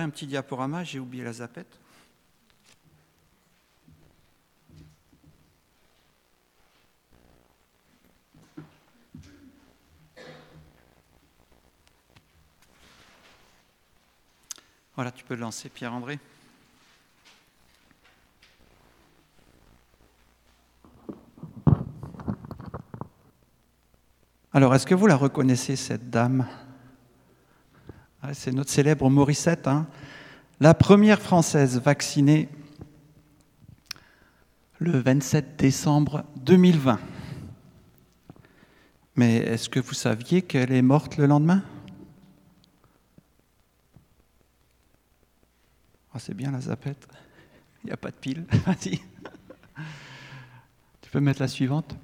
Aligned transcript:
Un 0.00 0.08
petit 0.08 0.26
diaporama, 0.26 0.82
j'ai 0.82 0.98
oublié 0.98 1.22
la 1.22 1.34
zapette. 1.34 1.78
Voilà, 14.94 15.12
tu 15.12 15.22
peux 15.22 15.34
le 15.34 15.40
lancer, 15.40 15.68
Pierre-André. 15.68 16.18
Alors, 24.54 24.74
est-ce 24.74 24.86
que 24.86 24.94
vous 24.94 25.06
la 25.06 25.16
reconnaissez, 25.16 25.76
cette 25.76 26.08
dame? 26.08 26.48
C'est 28.34 28.52
notre 28.52 28.70
célèbre 28.70 29.08
Morissette, 29.08 29.66
hein. 29.66 29.86
la 30.60 30.74
première 30.74 31.20
Française 31.20 31.80
vaccinée 31.80 32.50
le 34.78 34.98
27 34.98 35.56
décembre 35.56 36.24
2020. 36.36 37.00
Mais 39.16 39.36
est-ce 39.36 39.70
que 39.70 39.80
vous 39.80 39.94
saviez 39.94 40.42
qu'elle 40.42 40.70
est 40.70 40.82
morte 40.82 41.16
le 41.16 41.26
lendemain? 41.26 41.62
Ah, 46.12 46.18
c'est 46.18 46.34
bien 46.34 46.50
la 46.50 46.60
zapette. 46.60 47.08
Il 47.82 47.86
n'y 47.86 47.92
a 47.92 47.96
pas 47.96 48.10
de 48.10 48.16
pile. 48.16 48.44
Vas-y. 48.66 49.00
Tu 51.00 51.10
peux 51.10 51.20
mettre 51.20 51.40
la 51.40 51.48
suivante 51.48 51.96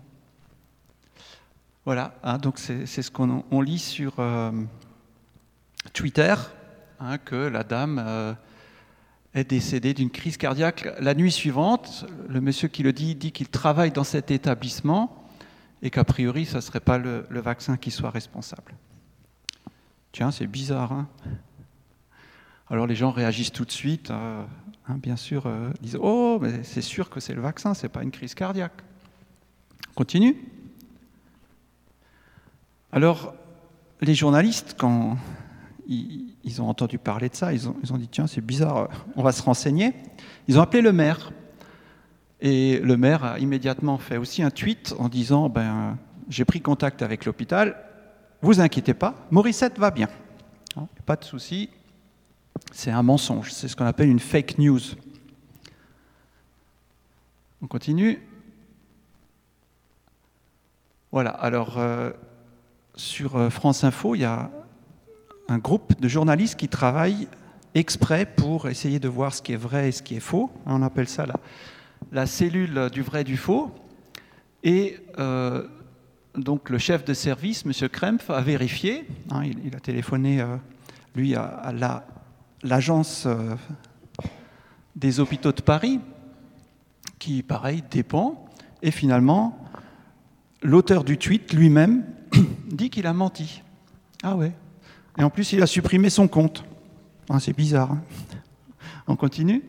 Voilà, 1.85 2.19
hein, 2.23 2.39
donc 2.39 2.59
c'est 2.59 2.87
ce 2.87 3.11
qu'on 3.11 3.61
lit 3.61 3.79
sur 3.79 4.15
euh, 4.19 4.51
Twitter, 5.97 6.35
hein, 7.01 7.17
que 7.17 7.35
la 7.35 7.65
dame 7.65 8.05
euh, 8.07 8.35
est 9.33 9.49
décédée 9.49 9.95
d'une 9.95 10.11
crise 10.11 10.37
cardiaque 10.37 10.87
la 11.01 11.15
nuit 11.15 11.33
suivante. 11.33 12.05
Le 12.29 12.43
monsieur 12.43 12.69
qui 12.69 12.83
le 12.83 12.93
dit 12.93 13.15
dit 13.15 13.33
qu'il 13.33 13.49
travaille 13.49 13.93
dans 13.93 14.05
cet 14.05 14.31
établissement 14.31 15.27
et 15.81 15.89
qu'a 15.89 16.05
priori, 16.05 16.45
ce 16.45 16.57
ne 16.57 16.61
serait 16.61 16.81
pas 16.81 16.99
le, 16.99 17.27
vaccin 17.31 17.79
qui 17.79 17.91
soit 17.91 18.11
responsable. 18.11 18.75
Tiens, 20.13 20.31
c'est 20.31 20.47
bizarre. 20.47 20.93
Hein 20.93 21.09
alors 22.69 22.87
les 22.87 22.95
gens 22.95 23.11
réagissent 23.11 23.53
tout 23.53 23.65
de 23.65 23.73
suite, 23.73 24.11
euh, 24.11 24.45
hein, 24.89 24.99
bien 24.99 25.17
sûr, 25.17 25.47
euh, 25.47 25.71
disent 25.81 25.99
Oh, 25.99 26.39
mais 26.43 26.63
c'est 26.63 26.83
sûr 26.83 27.09
que 27.09 27.21
c'est 27.21 27.35
le 27.35 27.41
vaccin, 27.41 27.73
ce 27.73 27.85
n'est 27.85 27.89
pas 27.89 28.03
une 28.03 28.11
crise 28.11 28.35
cardiaque. 28.35 28.83
continue. 29.95 30.37
Alors, 32.93 33.35
les 34.03 34.15
journalistes, 34.15 34.77
quand 34.79 35.17
ils, 35.89 36.63
ont 36.63 36.69
entendu 36.69 36.99
parler 36.99 37.29
de 37.29 37.35
ça, 37.35 37.53
ils 37.53 37.69
ont, 37.69 37.97
dit 37.97 38.09
Tiens, 38.09 38.27
c'est 38.27 38.41
bizarre, 38.41 38.89
on 39.15 39.23
va 39.23 39.33
se 39.33 39.43
renseigner. 39.43 39.95
Ils 40.49 40.59
ont 40.59 40.63
appelé 40.63 40.83
le 40.83 40.93
maire. 40.93 41.33
Et 42.41 42.81
le 42.81 42.97
maire 42.97 43.25
a 43.25 43.39
immédiatement 43.39 43.99
fait 43.99 44.17
aussi 44.17 44.43
un 44.43 44.51
tweet 44.51 44.95
en 44.99 45.09
disant 45.09 45.49
ben, 45.49 45.97
J'ai 46.29 46.45
pris 46.45 46.61
contact 46.61 47.03
avec 47.03 47.25
l'hôpital, 47.25 47.77
vous 48.43 48.61
inquiétez 48.61 48.95
pas, 48.95 49.15
Morissette 49.31 49.79
va 49.79 49.91
bien. 49.91 50.09
Hein, 50.77 50.87
pas 51.07 51.17
de 51.17 51.25
souci, 51.25 51.71
c'est 52.73 52.91
un 52.91 53.03
mensonge, 53.03 53.53
c'est 53.53 53.69
ce 53.69 53.77
qu'on 53.77 53.87
appelle 53.87 54.09
une 54.09 54.19
fake 54.19 54.59
news. 54.59 54.81
On 57.63 57.67
continue. 57.67 58.21
Voilà, 61.13 61.31
alors 61.31 61.79
euh, 61.79 62.11
sur 62.95 63.37
euh, 63.37 63.49
France 63.49 63.85
Info, 63.85 64.15
il 64.15 64.21
y 64.21 64.25
a 64.25 64.51
un 65.49 65.59
groupe 65.59 66.01
de 66.01 66.09
journalistes 66.09 66.57
qui 66.57 66.69
travaillent 66.69 67.29
exprès 67.75 68.27
pour 68.27 68.69
essayer 68.69 68.99
de 68.99 69.09
voir 69.09 69.35
ce 69.35 69.43
qui 69.43 69.53
est 69.53 69.57
vrai 69.57 69.89
et 69.89 69.93
ce 69.93 70.03
qui 70.03 70.17
est 70.17 70.21
faux. 70.21 70.51
On 70.67 70.83
appelle 70.83 71.09
ça 71.09 71.27
la, 72.13 72.27
cellule 72.27 72.91
du 72.93 73.03
vrai 73.03 73.25
du 73.25 73.37
faux. 73.37 73.71
Et 74.65 74.97
euh, 75.19 75.67
donc 76.35 76.71
le 76.71 76.79
chef 76.79 77.05
de 77.05 77.15
service, 77.15 77.65
M. 77.67 77.89
Krempf, 77.89 78.31
a 78.31 78.41
vérifié, 78.41 79.07
hein, 79.31 79.43
il, 79.45 79.77
a 79.77 79.81
téléphoné, 79.81 80.45
lui, 81.15 81.35
à 81.35 81.73
la 81.73 82.05
l'agence 82.63 83.25
euh, 83.27 83.55
des 84.95 85.21
hôpitaux 85.21 85.53
de 85.53 85.61
Paris, 85.61 86.01
qui, 87.19 87.43
pareil, 87.43 87.83
dépend. 87.91 88.47
Et 88.83 88.91
finalement, 88.91 89.59
l'auteur 90.63 91.05
du 91.05 91.19
tweet 91.19 91.53
lui-même 91.53 92.05
dit 92.71 92.91
qu'il 92.91 93.07
a 93.07 93.13
menti. 93.13 93.63
Ah 94.23 94.37
ouais. 94.37 94.53
Et 95.19 95.23
en 95.23 95.31
plus, 95.31 95.53
il 95.53 95.63
a 95.63 95.67
supprimé 95.67 96.11
son 96.11 96.29
compte. 96.29 96.65
Ah, 97.29 97.41
c'est 97.41 97.57
bizarre. 97.57 97.93
Hein. 97.93 98.03
on 99.07 99.17
continue 99.17 99.63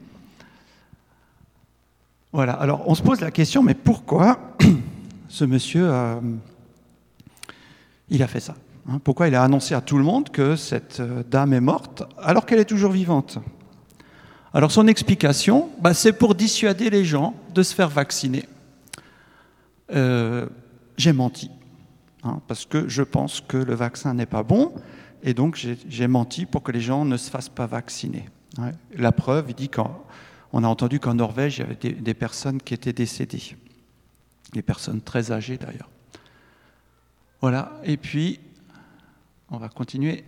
Voilà. 2.31 2.53
Alors, 2.53 2.87
on 2.87 2.95
se 2.95 3.01
pose 3.01 3.21
la 3.21 3.31
question, 3.31 3.63
mais 3.63 3.73
pourquoi 3.73 4.55
ce 5.29 5.45
monsieur, 5.45 5.91
il 8.09 8.21
a 8.21 8.27
fait 8.27 8.39
ça 8.39 8.55
Hein, 8.89 9.01
pourquoi 9.03 9.27
il 9.27 9.35
a 9.35 9.43
annoncé 9.43 9.75
à 9.75 9.81
tout 9.81 9.97
le 9.97 10.03
monde 10.03 10.29
que 10.29 10.55
cette 10.55 11.01
euh, 11.01 11.21
dame 11.29 11.51
est 11.51 11.59
morte 11.59 12.03
alors 12.17 12.45
qu'elle 12.45 12.59
est 12.59 12.65
toujours 12.65 12.91
vivante? 12.91 13.37
Alors 14.53 14.71
son 14.71 14.87
explication, 14.87 15.69
bah, 15.81 15.93
c'est 15.93 16.13
pour 16.13 16.35
dissuader 16.35 16.89
les 16.89 17.03
gens 17.03 17.35
de 17.53 17.63
se 17.63 17.75
faire 17.75 17.89
vacciner. 17.89 18.45
Euh, 19.93 20.47
j'ai 20.95 21.11
menti, 21.11 21.51
hein, 22.23 22.39
parce 22.47 22.65
que 22.65 22.87
je 22.87 23.03
pense 23.03 23.41
que 23.41 23.57
le 23.57 23.75
vaccin 23.75 24.13
n'est 24.13 24.25
pas 24.25 24.43
bon, 24.43 24.71
et 25.23 25.33
donc 25.33 25.55
j'ai 25.55 26.07
menti 26.07 26.45
pour 26.45 26.63
que 26.63 26.71
les 26.71 26.81
gens 26.81 27.05
ne 27.05 27.17
se 27.17 27.29
fassent 27.29 27.49
pas 27.49 27.67
vacciner. 27.67 28.25
La 28.95 29.11
preuve, 29.11 29.45
il 29.49 29.55
dit 29.55 29.69
qu'on 29.69 30.63
a 30.63 30.67
entendu 30.67 30.99
qu'en 30.99 31.13
Norvège, 31.13 31.57
il 31.57 31.61
y 31.61 31.63
avait 31.63 31.75
des, 31.75 31.91
des 31.91 32.13
personnes 32.13 32.61
qui 32.61 32.73
étaient 32.73 32.93
décédées, 32.93 33.55
des 34.53 34.61
personnes 34.61 35.01
très 35.01 35.31
âgées 35.31 35.57
d'ailleurs. 35.57 35.89
Voilà, 37.41 37.79
et 37.83 37.97
puis 37.97 38.39
on 39.49 39.57
va 39.57 39.69
continuer. 39.69 40.23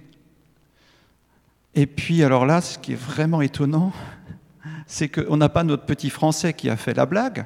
Et 1.76 1.86
puis, 1.86 2.24
alors 2.24 2.46
là, 2.46 2.62
ce 2.62 2.78
qui 2.78 2.94
est 2.94 3.02
vraiment 3.02 3.42
étonnant, 3.42 3.94
c'est 4.88 5.10
qu'on 5.10 5.38
n'a 5.38 5.50
pas 5.50 5.64
notre 5.64 5.86
petit 5.86 6.10
Français 6.10 6.54
qui 6.54 6.70
a 6.70 6.78
fait 6.78 6.94
la 6.94 7.06
blague, 7.06 7.46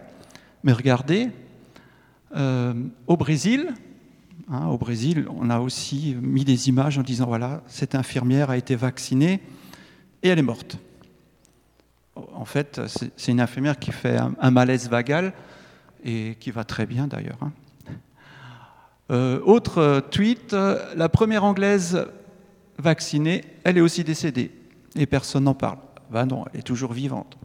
mais 0.64 0.74
regardez, 0.74 1.30
euh, 2.36 2.74
au 3.08 3.18
Brésil, 3.18 3.74
hein, 4.50 4.68
au 4.68 4.78
Brésil, 4.78 5.28
on 5.30 5.50
a 5.50 5.60
aussi 5.60 6.16
mis 6.22 6.44
des 6.44 6.70
images 6.70 6.98
en 6.98 7.02
disant 7.02 7.26
voilà, 7.26 7.62
cette 7.68 7.96
infirmière 7.96 8.50
a 8.50 8.58
été 8.58 8.76
vaccinée 8.76 9.42
et 10.22 10.30
elle 10.30 10.40
est 10.40 10.44
morte. 10.44 10.78
En 12.34 12.46
fait, 12.46 12.82
c'est 12.88 13.32
une 13.32 13.42
infirmière 13.42 13.80
qui 13.80 13.92
fait 13.92 14.18
un, 14.18 14.52
malaise 14.52 14.88
vagal 14.88 15.34
et 16.04 16.38
qui 16.40 16.52
va 16.52 16.64
très 16.64 16.86
bien 16.86 17.08
d'ailleurs. 17.08 17.40
Hein. 17.42 17.52
Euh, 19.12 19.40
autre 19.44 20.04
tweet, 20.12 20.54
la 20.54 21.10
première 21.10 21.44
anglaise 21.44 22.06
vaccinée, 22.78 23.44
elle 23.64 23.78
est 23.78 23.82
aussi 23.82 24.04
décédée. 24.04 24.52
Et 24.96 25.06
personne 25.06 25.46
n'en 25.46 25.56
parle. 25.56 25.80
Ben 26.12 26.26
non, 26.26 26.46
elle 26.54 26.60
est 26.60 26.64
toujours 26.64 26.94
vivante. 26.94 27.38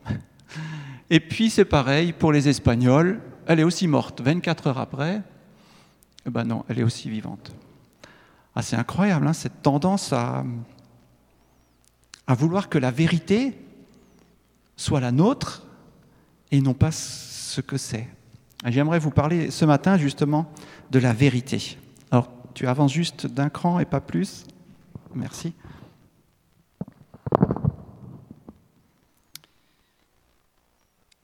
Et 1.10 1.20
puis 1.20 1.48
c'est 1.48 1.64
pareil 1.64 2.12
pour 2.12 2.32
les 2.32 2.48
Espagnols, 2.48 3.20
elle 3.46 3.60
est 3.60 3.64
aussi 3.64 3.88
morte 3.88 4.20
24 4.20 4.66
heures 4.66 4.78
après. 4.78 5.22
Ben 6.30 6.44
non, 6.44 6.64
elle 6.68 6.78
est 6.78 6.84
aussi 6.84 7.10
vivante. 7.10 7.52
Ah, 8.54 8.62
c'est 8.62 8.76
incroyable, 8.76 9.26
hein, 9.26 9.32
cette 9.32 9.62
tendance 9.62 10.12
à 10.12 10.44
vouloir 12.28 12.68
que 12.68 12.78
la 12.78 12.90
vérité 12.90 13.56
soit 14.76 15.00
la 15.00 15.12
nôtre 15.12 15.66
et 16.50 16.60
non 16.60 16.74
pas 16.74 16.92
ce 16.92 17.60
que 17.60 17.76
c'est. 17.76 18.08
J'aimerais 18.64 18.98
vous 18.98 19.10
parler 19.10 19.50
ce 19.50 19.64
matin 19.64 19.96
justement 19.98 20.50
de 20.90 20.98
la 20.98 21.12
vérité. 21.12 21.78
Alors, 22.10 22.28
tu 22.54 22.66
avances 22.66 22.92
juste 22.92 23.26
d'un 23.26 23.50
cran 23.50 23.78
et 23.78 23.84
pas 23.84 24.00
plus. 24.00 24.44
Merci. 25.14 25.52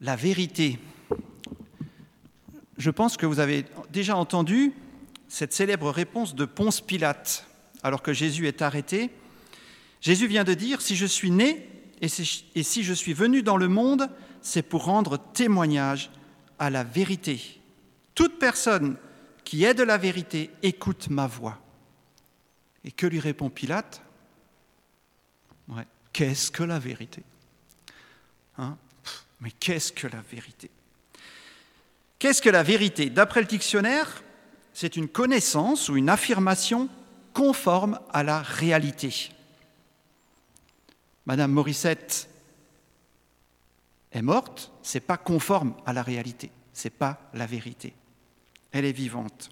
La 0.01 0.17
vérité. 0.17 0.79
Je 2.77 2.91
pense 2.91 3.17
que 3.17 3.27
vous 3.27 3.41
avez 3.41 3.65
déjà 3.93 4.17
entendu 4.17 4.73
cette 5.35 5.53
célèbre 5.53 5.91
réponse 5.91 6.37
de 6.37 6.45
Ponce 6.45 6.81
Pilate 6.81 7.45
alors 7.83 8.03
que 8.03 8.13
Jésus 8.13 8.47
est 8.47 8.63
arrêté. 8.63 9.11
Jésus 10.01 10.29
vient 10.29 10.45
de 10.45 10.55
dire, 10.55 10.81
si 10.81 10.95
je 10.95 11.07
suis 11.07 11.33
né 11.33 11.69
et 12.01 12.09
si 12.09 12.85
je 12.85 12.93
suis 12.93 13.15
venu 13.15 13.43
dans 13.43 13.57
le 13.57 13.67
monde, 13.67 14.09
c'est 14.43 14.63
pour 14.63 14.85
rendre 14.85 15.19
témoignage 15.33 16.13
à 16.61 16.71
la 16.71 16.85
vérité. 16.85 17.61
Toute 18.15 18.39
personne 18.39 18.97
qui 19.43 19.65
est 19.65 19.75
de 19.75 19.83
la 19.83 19.99
vérité 19.99 20.53
écoute 20.63 21.11
ma 21.11 21.27
voix. 21.27 21.59
Et 22.85 22.93
que 22.93 23.09
lui 23.09 23.19
répond 23.19 23.51
Pilate? 23.51 24.03
Qu'est-ce 26.13 26.53
que 26.53 26.63
la 26.63 26.79
vérité? 26.79 27.25
Hein? 28.57 28.77
Mais 29.41 29.51
qu'est-ce 29.51 29.93
que 29.93 30.07
la 30.07 30.23
vérité? 30.31 30.71
Qu'est-ce 32.21 32.41
que 32.41 32.51
la 32.51 32.63
vérité? 32.63 33.11
D'après 33.11 33.41
le 33.41 33.47
dictionnaire, 33.47 34.23
c'est 34.75 34.97
une 34.97 35.09
connaissance 35.09 35.89
ou 35.89 35.97
une 35.97 36.11
affirmation 36.11 36.91
conforme 37.33 37.99
à 38.13 38.23
la 38.23 38.43
réalité. 38.43 39.31
Madame 41.27 41.53
Morissette 41.53 42.29
est 44.13 44.21
morte, 44.21 44.73
c'est 44.83 45.01
pas 45.01 45.17
conforme 45.17 45.75
à 45.87 45.93
la 45.93 46.03
réalité, 46.03 46.51
c'est 46.73 46.91
pas 46.91 47.31
la 47.33 47.47
vérité. 47.47 47.95
Elle 48.73 48.85
est 48.85 48.93
vivante. 48.93 49.51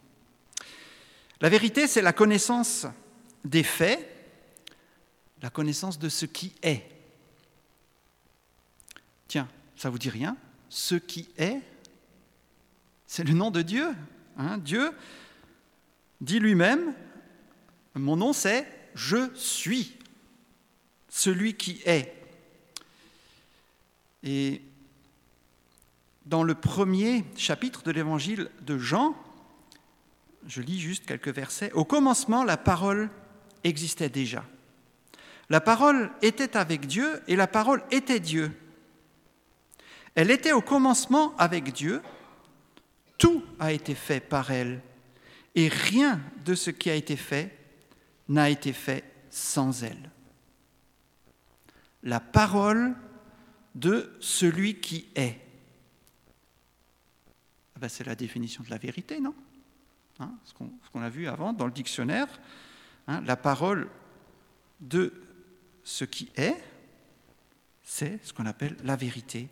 La 1.40 1.48
vérité, 1.48 1.86
c'est 1.86 2.02
la 2.02 2.12
connaissance 2.12 2.86
des 3.44 3.62
faits, 3.62 4.08
la 5.40 5.50
connaissance 5.50 5.98
de 5.98 6.08
ce 6.08 6.26
qui 6.26 6.52
est. 6.62 6.84
Tiens, 9.28 9.48
ça 9.76 9.88
vous 9.88 9.98
dit 9.98 10.10
rien? 10.10 10.36
Ce 10.69 10.96
qui 10.96 11.28
est, 11.36 11.60
c'est 13.06 13.24
le 13.24 13.34
nom 13.34 13.50
de 13.50 13.62
Dieu? 13.62 13.94
Hein 14.43 14.59
Dieu 14.59 14.91
dit 16.21 16.41
lui-même, 16.41 16.94
mon 17.94 18.17
nom 18.17 18.33
c'est 18.33 18.67
Je 18.94 19.33
suis, 19.35 19.97
celui 21.09 21.55
qui 21.55 21.81
est. 21.85 22.12
Et 24.25 24.62
dans 26.27 26.43
le 26.43 26.55
premier 26.55 27.25
chapitre 27.37 27.83
de 27.83 27.93
l'évangile 27.93 28.50
de 28.62 28.79
Jean, 28.79 29.15
je 30.49 30.61
lis 30.61 30.81
juste 30.81 31.06
quelques 31.06 31.29
versets, 31.29 31.71
Au 31.73 31.85
commencement, 31.85 32.43
la 32.43 32.56
parole 32.56 33.11
existait 33.62 34.09
déjà. 34.09 34.44
La 35.50 35.61
parole 35.61 36.11
était 36.21 36.56
avec 36.56 36.87
Dieu 36.87 37.23
et 37.29 37.37
la 37.37 37.47
parole 37.47 37.83
était 37.93 38.21
Dieu. 38.21 38.50
Elle 40.15 40.31
était 40.31 40.53
au 40.53 40.62
commencement 40.62 41.35
avec 41.39 41.73
Dieu. 41.73 42.03
Tout 43.22 43.44
a 43.60 43.70
été 43.70 43.94
fait 43.94 44.19
par 44.19 44.50
elle 44.50 44.80
et 45.54 45.69
rien 45.69 46.20
de 46.44 46.56
ce 46.56 46.70
qui 46.70 46.90
a 46.90 46.96
été 46.96 47.14
fait 47.14 47.56
n'a 48.28 48.50
été 48.50 48.72
fait 48.72 49.04
sans 49.30 49.84
elle. 49.84 50.10
La 52.02 52.19
parole 52.19 52.96
de 53.76 54.12
celui 54.19 54.80
qui 54.80 55.06
est. 55.14 55.38
Ah 57.76 57.78
ben, 57.78 57.88
c'est 57.88 58.02
la 58.02 58.16
définition 58.16 58.64
de 58.64 58.70
la 58.70 58.78
vérité, 58.78 59.20
non? 59.20 59.36
Hein, 60.19 60.34
Ce 60.42 60.52
qu'on 60.52 61.00
a 61.00 61.08
vu 61.08 61.28
avant 61.28 61.52
dans 61.52 61.66
le 61.66 61.72
dictionnaire, 61.72 62.40
hein, 63.06 63.22
la 63.24 63.36
parole 63.36 63.88
de 64.80 65.12
ce 65.84 66.04
qui 66.04 66.28
est, 66.34 66.60
c'est 67.84 68.19
ce 68.26 68.32
qu'on 68.32 68.46
appelle 68.46 68.76
la 68.82 68.96
vérité. 68.96 69.48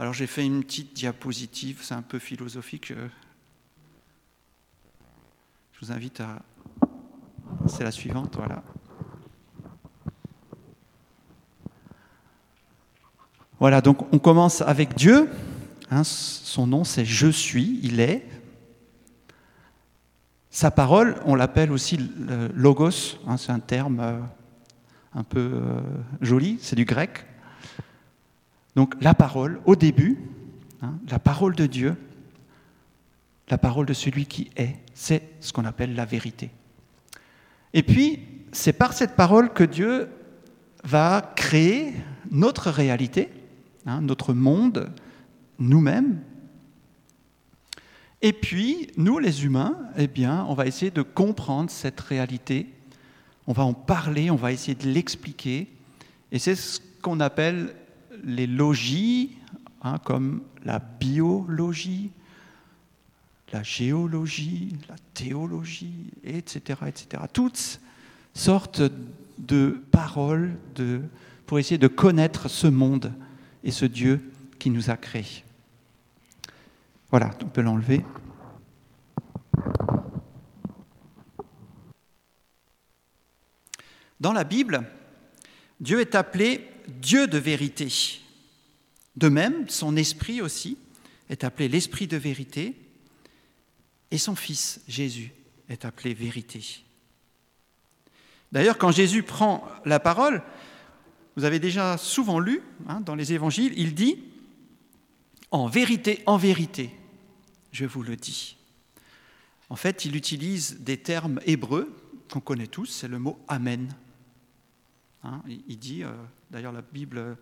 Alors 0.00 0.14
j'ai 0.14 0.26
fait 0.26 0.46
une 0.46 0.64
petite 0.64 0.94
diapositive, 0.94 1.80
c'est 1.82 1.92
un 1.92 2.00
peu 2.00 2.18
philosophique. 2.18 2.90
Euh. 2.92 3.08
Je 5.74 5.84
vous 5.84 5.92
invite 5.92 6.20
à... 6.20 6.40
C'est 7.66 7.84
la 7.84 7.90
suivante, 7.90 8.34
voilà. 8.34 8.62
Voilà, 13.58 13.82
donc 13.82 14.10
on 14.10 14.18
commence 14.18 14.62
avec 14.62 14.94
Dieu. 14.94 15.28
Hein, 15.90 16.02
son 16.02 16.66
nom 16.66 16.82
c'est 16.82 17.04
Je 17.04 17.28
suis, 17.28 17.78
il 17.82 18.00
est. 18.00 18.26
Sa 20.48 20.70
parole, 20.70 21.20
on 21.26 21.34
l'appelle 21.34 21.70
aussi 21.72 21.98
logos, 22.54 23.18
hein, 23.26 23.36
c'est 23.36 23.52
un 23.52 23.60
terme 23.60 24.00
euh, 24.00 24.18
un 25.12 25.24
peu 25.24 25.40
euh, 25.40 25.80
joli, 26.22 26.58
c'est 26.62 26.74
du 26.74 26.86
grec. 26.86 27.26
Donc 28.76 28.94
la 29.00 29.14
parole, 29.14 29.60
au 29.64 29.76
début, 29.76 30.18
hein, 30.82 30.94
la 31.08 31.18
parole 31.18 31.54
de 31.54 31.66
Dieu, 31.66 31.96
la 33.48 33.58
parole 33.58 33.86
de 33.86 33.92
celui 33.92 34.26
qui 34.26 34.50
est, 34.56 34.76
c'est 34.94 35.22
ce 35.40 35.52
qu'on 35.52 35.64
appelle 35.64 35.94
la 35.94 36.04
vérité. 36.04 36.50
Et 37.72 37.82
puis, 37.82 38.20
c'est 38.52 38.72
par 38.72 38.92
cette 38.92 39.16
parole 39.16 39.52
que 39.52 39.64
Dieu 39.64 40.08
va 40.84 41.32
créer 41.36 41.92
notre 42.30 42.70
réalité, 42.70 43.28
hein, 43.86 44.00
notre 44.00 44.32
monde, 44.32 44.90
nous-mêmes. 45.58 46.20
Et 48.22 48.32
puis, 48.32 48.88
nous, 48.96 49.18
les 49.18 49.44
humains, 49.44 49.78
eh 49.96 50.06
bien, 50.06 50.44
on 50.48 50.54
va 50.54 50.66
essayer 50.66 50.90
de 50.90 51.02
comprendre 51.02 51.70
cette 51.70 52.00
réalité 52.00 52.72
on 53.50 53.52
va 53.52 53.64
en 53.64 53.74
parler, 53.74 54.30
on 54.30 54.36
va 54.36 54.52
essayer 54.52 54.76
de 54.76 54.86
l'expliquer. 54.86 55.66
Et 56.30 56.38
c'est 56.38 56.54
ce 56.54 56.80
qu'on 57.02 57.18
appelle 57.18 57.74
les 58.24 58.46
logies, 58.46 59.36
hein, 59.82 59.98
comme 60.04 60.42
la 60.64 60.78
biologie, 60.78 62.10
la 63.52 63.62
géologie, 63.62 64.76
la 64.88 64.96
théologie, 65.14 66.12
etc., 66.24 66.80
etc. 66.86 67.24
Toutes 67.32 67.80
sortes 68.34 68.82
de 69.38 69.82
paroles 69.90 70.56
pour 71.46 71.58
essayer 71.58 71.78
de 71.78 71.88
connaître 71.88 72.48
ce 72.48 72.66
monde 72.66 73.12
et 73.64 73.70
ce 73.70 73.84
Dieu 73.84 74.30
qui 74.58 74.70
nous 74.70 74.90
a 74.90 74.96
créés. 74.96 75.44
Voilà, 77.10 77.30
on 77.42 77.48
peut 77.48 77.62
l'enlever. 77.62 78.04
Dans 84.20 84.32
la 84.32 84.44
Bible, 84.44 84.84
Dieu 85.80 86.00
est 86.00 86.14
appelé 86.14 86.69
Dieu 87.00 87.26
de 87.26 87.38
vérité. 87.38 87.88
De 89.16 89.28
même, 89.28 89.68
son 89.68 89.96
esprit 89.96 90.40
aussi 90.40 90.78
est 91.28 91.44
appelé 91.44 91.68
l'esprit 91.68 92.06
de 92.06 92.16
vérité 92.16 92.74
et 94.10 94.18
son 94.18 94.34
fils 94.34 94.80
Jésus 94.88 95.32
est 95.68 95.84
appelé 95.84 96.14
vérité. 96.14 96.84
D'ailleurs, 98.52 98.78
quand 98.78 98.90
Jésus 98.90 99.22
prend 99.22 99.64
la 99.84 100.00
parole, 100.00 100.42
vous 101.36 101.44
avez 101.44 101.60
déjà 101.60 101.96
souvent 101.96 102.40
lu 102.40 102.62
hein, 102.88 103.00
dans 103.00 103.14
les 103.14 103.32
évangiles, 103.32 103.72
il 103.76 103.94
dit 103.94 104.18
En 105.50 105.68
vérité, 105.68 106.22
en 106.26 106.36
vérité, 106.36 106.90
je 107.72 107.86
vous 107.86 108.02
le 108.02 108.16
dis. 108.16 108.56
En 109.68 109.76
fait, 109.76 110.04
il 110.04 110.16
utilise 110.16 110.80
des 110.80 110.96
termes 110.96 111.40
hébreux 111.46 111.96
qu'on 112.30 112.40
connaît 112.40 112.66
tous, 112.66 112.86
c'est 112.86 113.08
le 113.08 113.20
mot 113.20 113.38
Amen. 113.46 113.94
Hein, 115.22 115.42
il 115.46 115.78
dit, 115.78 116.02
euh, 116.02 116.12
d'ailleurs 116.50 116.72
la 116.72 116.82
Bible, 116.82 117.36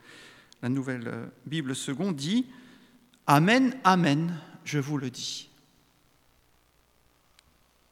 la 0.62 0.68
nouvelle 0.68 1.08
euh, 1.08 1.26
Bible 1.46 1.76
seconde 1.76 2.16
dit, 2.16 2.46
Amen, 3.26 3.78
Amen, 3.84 4.36
je 4.64 4.78
vous 4.78 4.98
le 4.98 5.10
dis. 5.10 5.48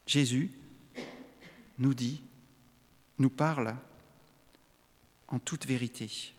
Jésus 0.05 0.51
nous 1.79 1.93
dit, 1.93 2.21
nous 3.19 3.29
parle 3.29 3.75
en 5.27 5.39
toute 5.39 5.65
vérité. 5.65 6.33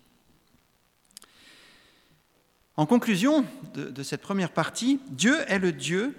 En 2.76 2.87
conclusion 2.87 3.44
de, 3.75 3.90
de, 3.90 4.02
cette 4.02 4.23
première 4.23 4.52
partie, 4.52 5.00
Dieu 5.11 5.37
est 5.49 5.58
le 5.58 5.73
Dieu 5.73 6.14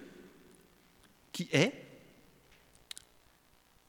qui 1.31 1.47
est, 1.51 1.73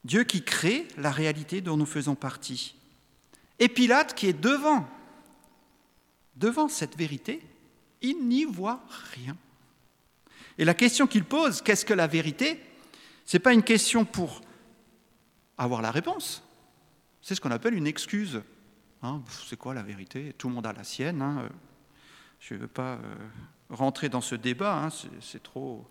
Dieu 0.03 0.23
qui 0.23 0.43
crée 0.43 0.87
la 0.97 1.11
réalité 1.11 1.61
dont 1.61 1.77
nous 1.77 1.85
faisons 1.85 2.15
partie. 2.15 2.75
Et 3.61 3.69
Pilate, 3.69 4.15
qui 4.15 4.25
est 4.25 4.33
devant, 4.33 4.87
devant 6.35 6.67
cette 6.67 6.97
vérité, 6.97 7.39
il 8.01 8.27
n'y 8.27 8.43
voit 8.43 8.83
rien. 9.13 9.37
Et 10.57 10.65
la 10.65 10.73
question 10.73 11.05
qu'il 11.05 11.23
pose, 11.23 11.61
qu'est-ce 11.61 11.85
que 11.85 11.93
la 11.93 12.07
vérité? 12.07 12.59
Ce 13.23 13.37
n'est 13.37 13.39
pas 13.39 13.53
une 13.53 13.61
question 13.61 14.03
pour 14.03 14.41
avoir 15.59 15.83
la 15.83 15.91
réponse. 15.91 16.43
C'est 17.21 17.35
ce 17.35 17.39
qu'on 17.39 17.51
appelle 17.51 17.75
une 17.75 17.85
excuse. 17.85 18.41
Hein, 19.03 19.21
c'est 19.47 19.57
quoi 19.57 19.75
la 19.75 19.83
vérité? 19.83 20.33
Tout 20.39 20.49
le 20.49 20.55
monde 20.55 20.65
a 20.65 20.73
la 20.73 20.83
sienne. 20.83 21.21
Hein. 21.21 21.47
Je 22.39 22.55
ne 22.55 22.61
veux 22.61 22.67
pas 22.67 22.93
euh, 22.93 23.15
rentrer 23.69 24.09
dans 24.09 24.21
ce 24.21 24.33
débat. 24.33 24.85
Hein. 24.85 24.89
C'est 25.21 25.43
trop, 25.43 25.87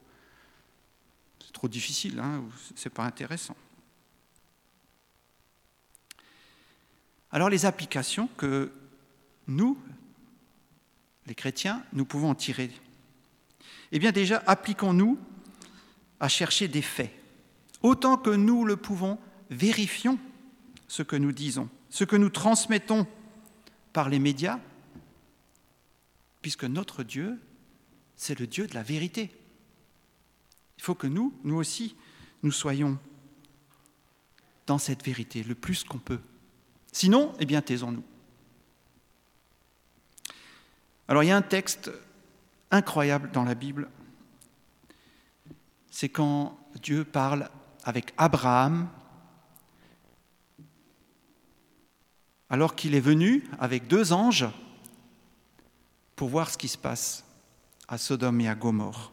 trop 1.53 1.69
difficile. 1.69 2.21
Ce 2.75 2.89
n'est 2.89 2.93
pas 2.93 3.05
intéressant. 3.05 3.55
Alors 7.33 7.49
les 7.49 7.67
applications 7.67 8.29
que 8.37 8.73
nous, 9.47 9.79
les 11.27 11.35
chrétiens, 11.35 11.85
nous 11.93 12.05
pouvons 12.05 12.31
en 12.31 12.35
tirer. 12.35 12.71
Eh 13.93 13.99
bien 13.99 14.13
déjà, 14.13 14.43
appliquons-nous 14.47 15.19
à 16.19 16.29
chercher 16.29 16.69
des 16.69 16.83
faits. 16.83 17.13
Autant 17.83 18.17
que 18.17 18.31
nous 18.31 18.65
le 18.65 18.77
pouvons, 18.77 19.19
vérifions 19.51 20.19
ce 20.89 21.03
que 21.03 21.17
nous 21.17 21.33
disons, 21.33 21.69
ce 21.89 22.05
que 22.05 22.17
nous 22.17 22.31
transmettons 22.31 23.07
par 23.93 24.09
les 24.09 24.19
médias, 24.19 24.61
puisque 26.43 26.65
notre 26.65 27.03
Dieu, 27.03 27.39
c'est 28.17 28.39
le 28.39 28.47
Dieu 28.47 28.67
de 28.67 28.75
la 28.75 28.83
vérité. 28.83 29.31
Il 30.79 30.83
faut 30.83 30.95
que 30.95 31.07
nous, 31.07 31.35
nous 31.45 31.57
aussi, 31.57 31.97
nous 32.43 32.53
soyons 32.53 32.99
dans 34.67 34.79
cette 34.79 35.05
vérité 35.05 35.43
le 35.43 35.55
plus 35.55 35.85
qu'on 35.85 35.99
peut. 35.99 36.21
Sinon, 36.93 37.33
eh 37.39 37.47
bien, 37.47 37.63
taisons-nous. 37.63 38.03
Alors, 41.09 41.23
il 41.23 41.29
y 41.29 41.33
a 41.33 41.37
un 41.37 41.43
texte 41.43 41.91
incroyable 42.71 43.31
dans 43.33 43.45
la 43.45 43.55
Bible. 43.55 43.89
C'est 45.91 46.09
quand 46.09 46.59
Dieu 46.83 47.05
parle 47.05 47.49
avec 47.85 48.13
Abraham. 48.17 48.89
Alors 52.49 52.75
qu'il 52.75 52.95
est 52.95 53.01
venu 53.01 53.45
avec 53.59 53.87
deux 53.87 54.13
anges 54.13 54.49
pour 56.17 56.29
voir 56.29 56.51
ce 56.51 56.59
qui 56.59 56.69
se 56.69 56.79
passe 56.79 57.25
à 57.89 57.99
Sodome 57.99 58.41
et 58.41 58.49
à 58.49 58.55
Gomorre. 58.55 59.13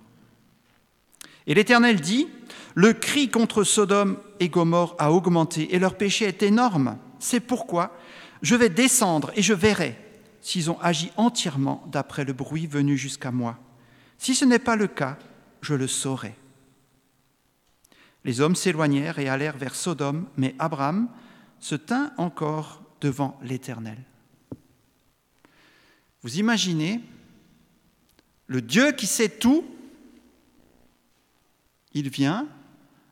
Et 1.45 1.53
l'Éternel 1.53 2.01
dit, 2.01 2.27
le 2.75 2.93
cri 2.93 3.29
contre 3.29 3.63
Sodome 3.63 4.19
et 4.39 4.49
Gomorre 4.49 4.95
a 4.99 5.11
augmenté 5.11 5.73
et 5.73 5.79
leur 5.79 5.95
péché 5.95 6.25
est 6.25 6.43
énorme. 6.43 6.97
C'est 7.19 7.39
pourquoi 7.39 7.97
je 8.41 8.55
vais 8.55 8.69
descendre 8.69 9.31
et 9.35 9.41
je 9.41 9.53
verrai 9.53 9.97
s'ils 10.41 10.71
ont 10.71 10.79
agi 10.79 11.11
entièrement 11.17 11.83
d'après 11.87 12.23
le 12.23 12.33
bruit 12.33 12.67
venu 12.67 12.97
jusqu'à 12.97 13.31
moi. 13.31 13.59
Si 14.17 14.35
ce 14.35 14.45
n'est 14.45 14.59
pas 14.59 14.75
le 14.75 14.87
cas, 14.87 15.17
je 15.61 15.73
le 15.73 15.87
saurai. 15.87 16.35
Les 18.23 18.41
hommes 18.41 18.55
s'éloignèrent 18.55 19.19
et 19.19 19.29
allèrent 19.29 19.57
vers 19.57 19.75
Sodome, 19.75 20.27
mais 20.37 20.55
Abraham 20.59 21.09
se 21.59 21.75
tint 21.75 22.13
encore 22.17 22.81
devant 23.01 23.39
l'Éternel. 23.41 23.97
Vous 26.23 26.39
imaginez 26.39 27.01
le 28.47 28.61
Dieu 28.61 28.91
qui 28.93 29.07
sait 29.07 29.29
tout, 29.29 29.65
il 31.93 32.09
vient 32.09 32.47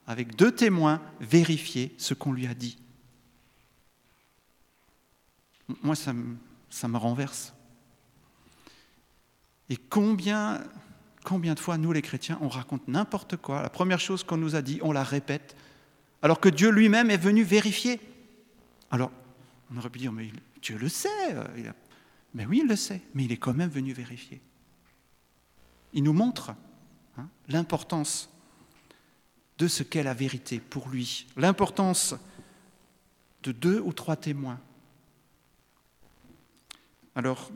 avec 0.07 0.35
deux 0.35 0.51
témoins 0.51 1.01
vérifier 1.19 1.93
ce 1.97 2.13
qu'on 2.13 2.31
lui 2.31 2.47
a 2.47 2.53
dit. 2.53 2.77
Moi, 5.81 5.95
ça 5.95 6.13
me, 6.13 6.37
ça 6.69 6.87
me 6.87 6.97
renverse. 6.97 7.53
Et 9.69 9.77
combien, 9.77 10.63
combien 11.23 11.53
de 11.53 11.59
fois, 11.59 11.77
nous 11.77 11.91
les 11.91 12.01
chrétiens, 12.01 12.37
on 12.41 12.49
raconte 12.49 12.87
n'importe 12.87 13.37
quoi, 13.37 13.61
la 13.61 13.69
première 13.69 13.99
chose 13.99 14.23
qu'on 14.23 14.37
nous 14.37 14.55
a 14.55 14.61
dit, 14.61 14.79
on 14.83 14.91
la 14.91 15.03
répète, 15.03 15.55
alors 16.21 16.39
que 16.39 16.49
Dieu 16.49 16.69
lui-même 16.69 17.09
est 17.09 17.17
venu 17.17 17.43
vérifier. 17.43 17.99
Alors, 18.91 19.11
on 19.71 19.77
aurait 19.77 19.89
pu 19.89 19.99
dire, 19.99 20.11
mais 20.11 20.31
Dieu 20.61 20.77
le 20.77 20.89
sait. 20.89 21.09
Euh, 21.31 21.71
mais 22.33 22.45
oui, 22.45 22.61
il 22.63 22.67
le 22.67 22.75
sait, 22.75 23.01
mais 23.13 23.25
il 23.25 23.31
est 23.31 23.37
quand 23.37 23.53
même 23.53 23.69
venu 23.69 23.93
vérifier. 23.93 24.41
Il 25.93 26.03
nous 26.03 26.13
montre 26.13 26.53
hein, 27.17 27.29
l'importance 27.47 28.29
de 29.57 29.67
ce 29.67 29.83
qu'est 29.83 30.03
la 30.03 30.13
vérité 30.13 30.59
pour 30.59 30.89
lui, 30.89 31.27
l'importance 31.37 32.13
de 33.43 33.51
deux 33.51 33.79
ou 33.79 33.93
trois 33.93 34.17
témoins. 34.17 34.59
Alors, 37.15 37.49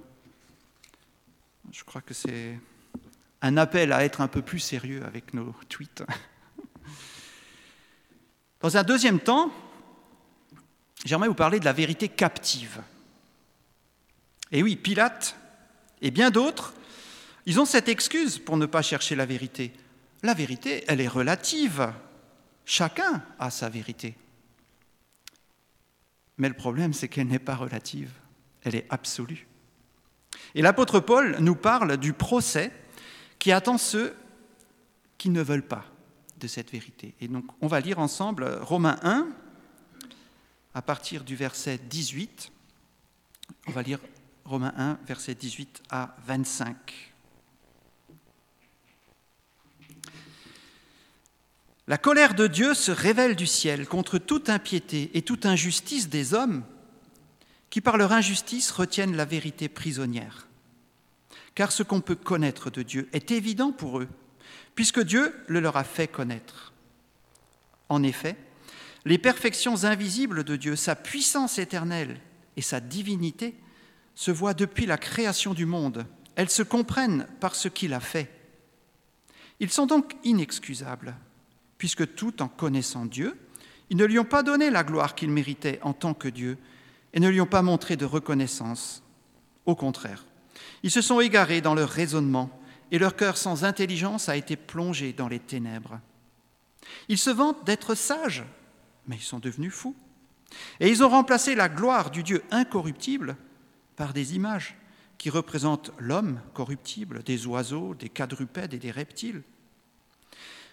je 1.70 1.84
crois 1.84 2.02
que 2.02 2.14
c'est 2.14 2.58
un 3.42 3.58
appel 3.58 3.92
à 3.92 4.06
être 4.06 4.22
un 4.22 4.30
peu 4.30 4.42
plus 4.42 4.60
sérieux 4.60 5.04
avec 5.06 5.34
nos 5.34 5.54
tweets. 5.68 6.04
Dans 8.62 8.78
un 8.78 8.84
deuxième 8.84 9.20
temps, 9.20 9.52
j'aimerais 11.04 11.28
vous 11.28 11.34
parler 11.34 11.60
de 11.60 11.66
la 11.66 11.74
vérité 11.74 12.08
captive. 12.08 12.82
Et 14.52 14.64
oui, 14.64 14.78
Pilate 14.78 15.36
et 16.02 16.12
bien 16.12 16.32
d'autres, 16.32 16.74
ils 17.46 17.60
ont 17.60 17.66
cette 17.66 17.90
excuse 17.90 18.40
pour 18.40 18.56
ne 18.56 18.66
pas 18.66 18.82
chercher 18.82 19.16
la 19.16 19.26
vérité. 19.26 19.74
La 20.24 20.34
vérité, 20.34 20.86
elle 20.88 21.02
est 21.02 21.08
relative. 21.08 21.92
Chacun 22.64 23.22
a 23.38 23.50
sa 23.50 23.68
vérité. 23.68 24.16
Mais 26.38 26.48
le 26.48 26.54
problème, 26.54 26.94
c'est 26.94 27.10
qu'elle 27.10 27.28
n'est 27.28 27.40
pas 27.40 27.56
relative, 27.56 28.12
elle 28.64 28.76
est 28.76 28.88
absolue. 28.90 29.49
Et 30.56 30.62
l'apôtre 30.62 31.00
Paul 31.00 31.38
nous 31.40 31.56
parle 31.56 31.98
du 31.98 32.14
procès 32.14 32.72
qui 33.38 33.52
attend 33.52 33.78
ceux 33.78 34.16
qui 35.18 35.30
ne 35.30 35.42
veulent 35.42 35.68
pas 35.68 35.86
de 36.40 36.48
cette 36.48 36.72
vérité. 36.72 37.14
Et 37.22 37.28
donc, 37.28 37.46
on 37.62 37.68
va 37.68 37.80
lire 37.80 38.00
ensemble 38.00 38.46
Romains 38.62 39.00
1, 39.04 39.28
à 40.74 40.82
partir 40.82 41.24
du 41.24 41.36
verset 41.36 41.80
18. 41.90 42.52
On 43.68 43.72
va 43.72 43.82
lire 43.82 44.00
Romains 44.46 44.74
1, 44.78 45.00
verset 45.06 45.36
18 45.36 45.84
à 45.90 46.16
25. 46.26 47.10
La 51.88 51.98
colère 51.98 52.36
de 52.36 52.46
Dieu 52.46 52.76
se 52.76 52.92
révèle 52.92 53.36
du 53.36 53.48
ciel 53.48 53.88
contre 53.88 54.20
toute 54.20 54.50
impiété 54.50 55.10
et 55.16 55.24
toute 55.24 55.48
injustice 55.48 56.08
des 56.08 56.36
hommes 56.36 56.64
qui 57.70 57.82
par 57.82 57.98
leur 57.98 58.12
injustice 58.12 58.72
retiennent 58.72 59.16
la 59.16 59.26
vérité 59.26 59.70
prisonnière. 59.70 60.48
Car 61.56 61.72
ce 61.72 61.84
qu'on 61.84 62.02
peut 62.02 62.16
connaître 62.16 62.70
de 62.70 62.82
Dieu 62.82 63.10
est 63.14 63.32
évident 63.32 63.72
pour 63.72 64.00
eux, 64.00 64.08
puisque 64.76 65.02
Dieu 65.02 65.36
le 65.48 65.60
leur 65.60 65.78
a 65.78 65.84
fait 65.84 66.08
connaître. 66.08 66.74
En 67.90 68.04
effet, 68.04 68.36
les 69.06 69.18
perfections 69.18 69.84
invisibles 69.84 70.44
de 70.44 70.56
Dieu, 70.56 70.76
sa 70.76 70.96
puissance 70.96 71.58
éternelle 71.58 72.20
et 72.58 72.62
sa 72.62 72.80
divinité 72.80 73.56
se 74.16 74.32
voient 74.32 74.54
depuis 74.54 74.86
la 74.86 74.98
création 74.98 75.54
du 75.54 75.66
monde. 75.66 76.06
Elles 76.36 76.50
se 76.50 76.64
comprennent 76.64 77.26
par 77.40 77.56
ce 77.56 77.68
qu'il 77.68 77.94
a 77.94 78.00
fait. 78.00 78.30
Ils 79.60 79.72
sont 79.72 79.86
donc 79.86 80.16
inexcusables 80.24 81.16
puisque 81.80 82.14
tout 82.14 82.42
en 82.44 82.48
connaissant 82.48 83.06
Dieu, 83.06 83.40
ils 83.90 83.98
ne 83.98 84.06
lui 84.06 84.20
ont 84.20 84.26
pas 84.26 84.44
donné 84.44 84.70
la 84.70 84.84
gloire 84.84 85.16
qu'il 85.16 85.32
méritait 85.32 85.80
en 85.82 85.94
tant 85.94 86.14
que 86.14 86.28
Dieu 86.28 86.58
et 87.14 87.20
ne 87.20 87.30
lui 87.30 87.42
ont 87.42 87.46
pas 87.46 87.62
montré 87.62 87.96
de 87.96 88.06
reconnaissance. 88.06 89.04
Au 89.66 89.76
contraire, 89.76 90.26
ils 90.84 90.92
se 90.92 91.02
sont 91.02 91.20
égarés 91.20 91.62
dans 91.62 91.76
leur 91.76 91.90
raisonnement 91.90 92.50
et 92.92 93.00
leur 93.00 93.16
cœur 93.16 93.38
sans 93.38 93.64
intelligence 93.64 94.30
a 94.30 94.38
été 94.38 94.56
plongé 94.56 95.14
dans 95.14 95.28
les 95.28 95.40
ténèbres. 95.40 96.00
Ils 97.08 97.18
se 97.18 97.30
vantent 97.30 97.66
d'être 97.66 97.96
sages, 97.96 98.44
mais 99.08 99.18
ils 99.18 99.22
sont 99.22 99.40
devenus 99.40 99.74
fous. 99.74 99.96
Et 100.80 100.90
ils 100.90 101.04
ont 101.04 101.10
remplacé 101.10 101.54
la 101.54 101.70
gloire 101.70 102.10
du 102.10 102.24
Dieu 102.24 102.44
incorruptible 102.50 103.36
par 103.96 104.14
des 104.14 104.36
images 104.36 104.76
qui 105.18 105.30
représentent 105.30 105.92
l'homme 106.00 106.40
corruptible, 106.54 107.24
des 107.24 107.46
oiseaux, 107.46 107.94
des 107.94 108.10
quadrupèdes 108.10 108.74
et 108.74 108.80
des 108.80 108.92
reptiles. 108.92 109.44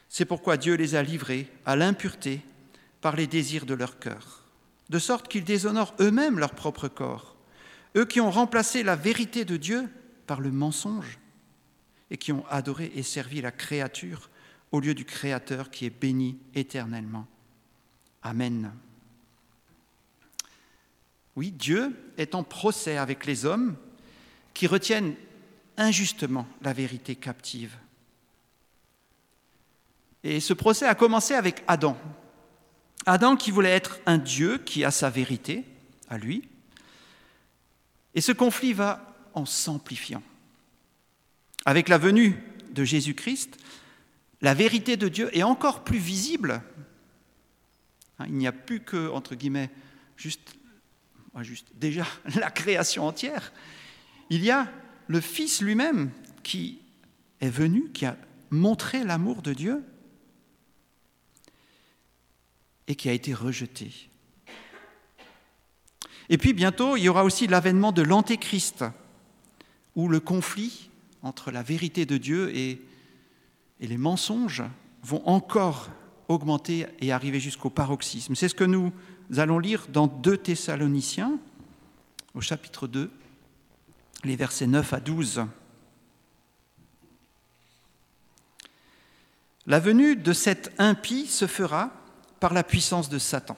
C'est 0.09 0.25
pourquoi 0.25 0.57
Dieu 0.57 0.75
les 0.75 0.95
a 0.95 1.02
livrés 1.02 1.50
à 1.66 1.76
l'impureté 1.76 2.40
par 3.00 3.16
les 3.16 3.26
désirs 3.26 3.66
de 3.66 3.75
leur 3.75 3.99
cœur, 3.99 4.36
de 4.88 4.99
sorte 4.99 5.28
qu'ils 5.28 5.45
déshonorent 5.45 5.95
eux-mêmes 6.00 6.38
leur 6.38 6.55
propre 6.55 6.88
corps, 6.88 7.37
eux 7.97 8.05
qui 8.05 8.21
ont 8.21 8.31
remplacé 8.31 8.83
la 8.83 8.97
vérité 8.97 9.45
de 9.45 9.57
Dieu 9.57 9.88
par 10.26 10.40
le 10.40 10.50
mensonge 10.50 11.19
et 12.11 12.16
qui 12.16 12.33
ont 12.33 12.47
adoré 12.49 12.93
et 12.95 13.02
servi 13.02 13.40
la 13.40 13.50
créature 13.50 14.31
au 14.73 14.81
lieu 14.81 14.95
du 14.95 15.05
Créateur 15.05 15.71
qui 15.71 15.87
est 15.87 15.90
béni 15.90 16.38
éternellement. 16.55 17.26
Amen. 18.23 18.73
Oui, 21.37 21.50
Dieu 21.50 21.95
est 22.16 22.35
en 22.35 22.43
procès 22.43 22.97
avec 22.97 23.26
les 23.26 23.45
hommes 23.45 23.76
qui 24.55 24.66
retiennent 24.66 25.14
injustement 25.76 26.47
la 26.62 26.73
vérité 26.73 27.14
captive. 27.14 27.76
Et 30.25 30.40
ce 30.40 30.55
procès 30.55 30.87
a 30.87 30.95
commencé 30.95 31.35
avec 31.35 31.62
Adam. 31.69 31.97
Adam 33.05 33.37
qui 33.37 33.50
voulait 33.50 33.71
être 33.71 33.99
un 34.07 34.19
Dieu 34.19 34.59
qui 34.59 34.85
a 34.85 34.91
sa 34.91 35.11
vérité 35.11 35.65
à 36.09 36.19
lui. 36.19 36.49
Et 38.15 38.21
ce 38.21 38.33
conflit 38.33 38.73
va 38.73 39.15
en 39.35 39.45
s'amplifiant. 39.45 40.23
Avec 41.65 41.88
la 41.88 41.99
venue 41.99 42.43
de 42.71 42.85
Jésus-Christ, 42.85 43.59
la 44.41 44.55
vérité 44.55 44.97
de 44.97 45.09
Dieu 45.09 45.37
est 45.37 45.43
encore 45.43 45.85
plus 45.85 45.99
visible. 45.99 46.62
Hein, 48.19 48.26
il 48.29 48.35
n'y 48.35 48.47
a 48.47 48.53
plus 48.53 48.81
que, 48.81 49.11
entre 49.11 49.35
guillemets, 49.35 49.71
juste, 50.17 50.57
juste 51.41 51.69
déjà 51.75 52.07
la 52.37 52.50
création 52.50 53.07
entière. 53.07 53.53
Il 54.31 54.43
y 54.43 54.50
a 54.50 54.71
le 55.09 55.21
Fils 55.21 55.61
lui-même 55.61 56.11
qui 56.43 56.81
est 57.41 57.50
venu, 57.50 57.91
qui 57.93 58.07
a 58.07 58.17
montré 58.50 59.05
l'amour 59.05 59.43
de 59.43 59.53
Dieu 59.53 59.85
et 62.88 62.95
qui 62.95 63.09
a 63.09 63.12
été 63.12 63.35
rejeté. 63.35 64.09
Et 66.28 66.38
puis 66.38 66.52
bientôt, 66.52 66.97
il 66.97 67.05
y 67.05 67.09
aura 67.09 67.25
aussi 67.25 67.47
l'avènement 67.47 67.93
de 67.93 68.02
l'Antéchrist, 68.02 68.85
où 69.95 70.09
le 70.09 70.21
conflit 70.21 70.90
entre 71.23 71.50
la 71.50 71.62
vérité 71.62 72.07
de 72.07 72.16
Dieu 72.16 72.55
et, 72.55 72.81
les 73.78 73.99
mensonges 73.99 74.62
vont 75.02 75.23
encore 75.28 75.90
augmenter 76.28 76.87
et 77.00 77.12
arriver 77.12 77.40
jusqu'au 77.40 77.69
paroxysme. 77.69 78.35
C'est 78.35 78.49
ce 78.49 78.55
que 78.55 78.64
nous 78.64 78.90
allons 79.37 79.59
lire 79.59 79.87
dans 79.93 80.07
2 80.07 80.38
Thessaloniciens, 80.38 81.38
au 82.33 82.40
chapitre 82.40 82.87
2, 82.87 83.11
les 84.25 84.35
versets 84.35 84.66
9 84.66 84.95
à 84.95 85.00
12. 85.00 85.45
La 89.66 89.78
venue 89.78 90.16
de 90.16 90.33
cet 90.33 90.73
impie 90.78 91.26
se 91.26 91.47
fera 91.47 91.93
par 92.40 92.52
la 92.52 92.62
puissance 92.62 93.09
de 93.09 93.19
Satan, 93.19 93.57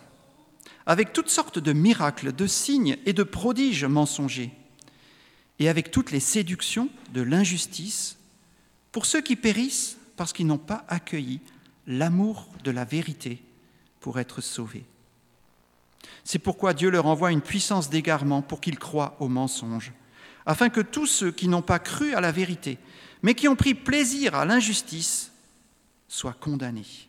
avec 0.87 1.13
toutes 1.13 1.31
sortes 1.31 1.59
de 1.59 1.73
miracles, 1.73 2.33
de 2.33 2.47
signes 2.47 2.97
et 3.07 3.13
de 3.13 3.23
prodiges 3.23 3.85
mensongers, 3.85 4.53
et 5.59 5.69
avec 5.69 5.91
toutes 5.91 6.11
les 6.11 6.21
séductions 6.21 6.89
de 7.13 7.23
l'injustice 7.23 8.17
pour 8.93 9.07
ceux 9.07 9.21
qui 9.21 9.37
périssent 9.37 9.97
parce 10.17 10.33
qu'ils 10.33 10.47
n'ont 10.47 10.59
pas 10.59 10.85
accueilli 10.89 11.41
l'amour 11.87 12.49
de 12.65 12.71
la 12.71 12.85
vérité 12.85 13.43
pour 14.01 14.19
être 14.19 14.41
sauvés. 14.41 14.85
C'est 16.25 16.39
pourquoi 16.39 16.75
Dieu 16.75 16.91
leur 16.91 17.07
envoie 17.07 17.33
une 17.33 17.41
puissance 17.41 17.91
d'égarement 17.91 18.43
pour 18.43 18.61
qu'ils 18.61 18.79
croient 18.79 19.17
au 19.21 19.29
mensonge, 19.29 19.93
afin 20.47 20.69
que 20.69 20.81
tous 20.81 21.07
ceux 21.07 21.33
qui 21.33 21.49
n'ont 21.49 21.63
pas 21.63 21.79
cru 21.79 22.15
à 22.15 22.21
la 22.21 22.33
vérité, 22.33 22.79
mais 23.23 23.35
qui 23.35 23.49
ont 23.49 23.57
pris 23.57 23.75
plaisir 23.75 24.35
à 24.35 24.45
l'injustice, 24.45 25.33
soient 26.09 26.37
condamnés. 26.39 27.08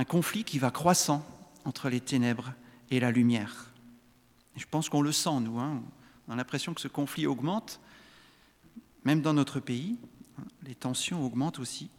Un 0.00 0.04
conflit 0.04 0.44
qui 0.44 0.58
va 0.58 0.70
croissant 0.70 1.22
entre 1.66 1.90
les 1.90 2.00
ténèbres 2.00 2.54
et 2.90 3.00
la 3.00 3.10
lumière. 3.10 3.70
Je 4.56 4.64
pense 4.64 4.88
qu'on 4.88 5.02
le 5.02 5.12
sent, 5.12 5.40
nous. 5.42 5.58
Hein. 5.58 5.82
On 6.26 6.32
a 6.32 6.36
l'impression 6.36 6.72
que 6.72 6.80
ce 6.80 6.88
conflit 6.88 7.26
augmente, 7.26 7.80
même 9.04 9.20
dans 9.20 9.34
notre 9.34 9.60
pays. 9.60 9.98
Les 10.62 10.74
tensions 10.74 11.22
augmentent 11.22 11.58
aussi. 11.58 11.90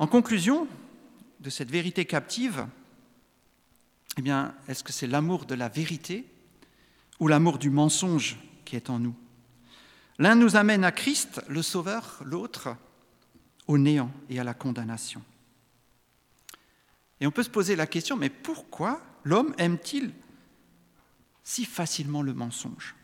En 0.00 0.08
conclusion 0.08 0.66
de 1.38 1.48
cette 1.48 1.70
vérité 1.70 2.04
captive, 2.04 2.66
eh 4.16 4.22
bien, 4.22 4.56
est-ce 4.66 4.82
que 4.82 4.92
c'est 4.92 5.06
l'amour 5.06 5.44
de 5.44 5.54
la 5.54 5.68
vérité 5.68 6.26
ou 7.20 7.28
l'amour 7.28 7.58
du 7.58 7.70
mensonge 7.70 8.36
qui 8.64 8.74
est 8.74 8.90
en 8.90 8.98
nous? 8.98 9.14
L'un 10.18 10.34
nous 10.34 10.56
amène 10.56 10.82
à 10.82 10.90
Christ, 10.90 11.40
le 11.46 11.62
Sauveur, 11.62 12.20
l'autre 12.24 12.76
au 13.66 13.78
néant 13.78 14.10
et 14.28 14.38
à 14.38 14.44
la 14.44 14.54
condamnation. 14.54 15.22
Et 17.20 17.26
on 17.26 17.30
peut 17.30 17.42
se 17.42 17.50
poser 17.50 17.76
la 17.76 17.86
question, 17.86 18.16
mais 18.16 18.30
pourquoi 18.30 19.00
l'homme 19.24 19.54
aime-t-il 19.58 20.12
si 21.44 21.64
facilement 21.64 22.22
le 22.22 22.34
mensonge? 22.34 22.94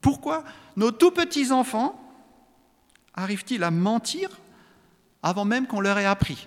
Pourquoi 0.00 0.44
nos 0.76 0.90
tout 0.90 1.10
petits 1.10 1.52
enfants 1.52 1.98
arrivent-ils 3.14 3.62
à 3.62 3.70
mentir 3.70 4.30
avant 5.22 5.44
même 5.44 5.66
qu'on 5.66 5.80
leur 5.80 5.98
ait 5.98 6.06
appris? 6.06 6.46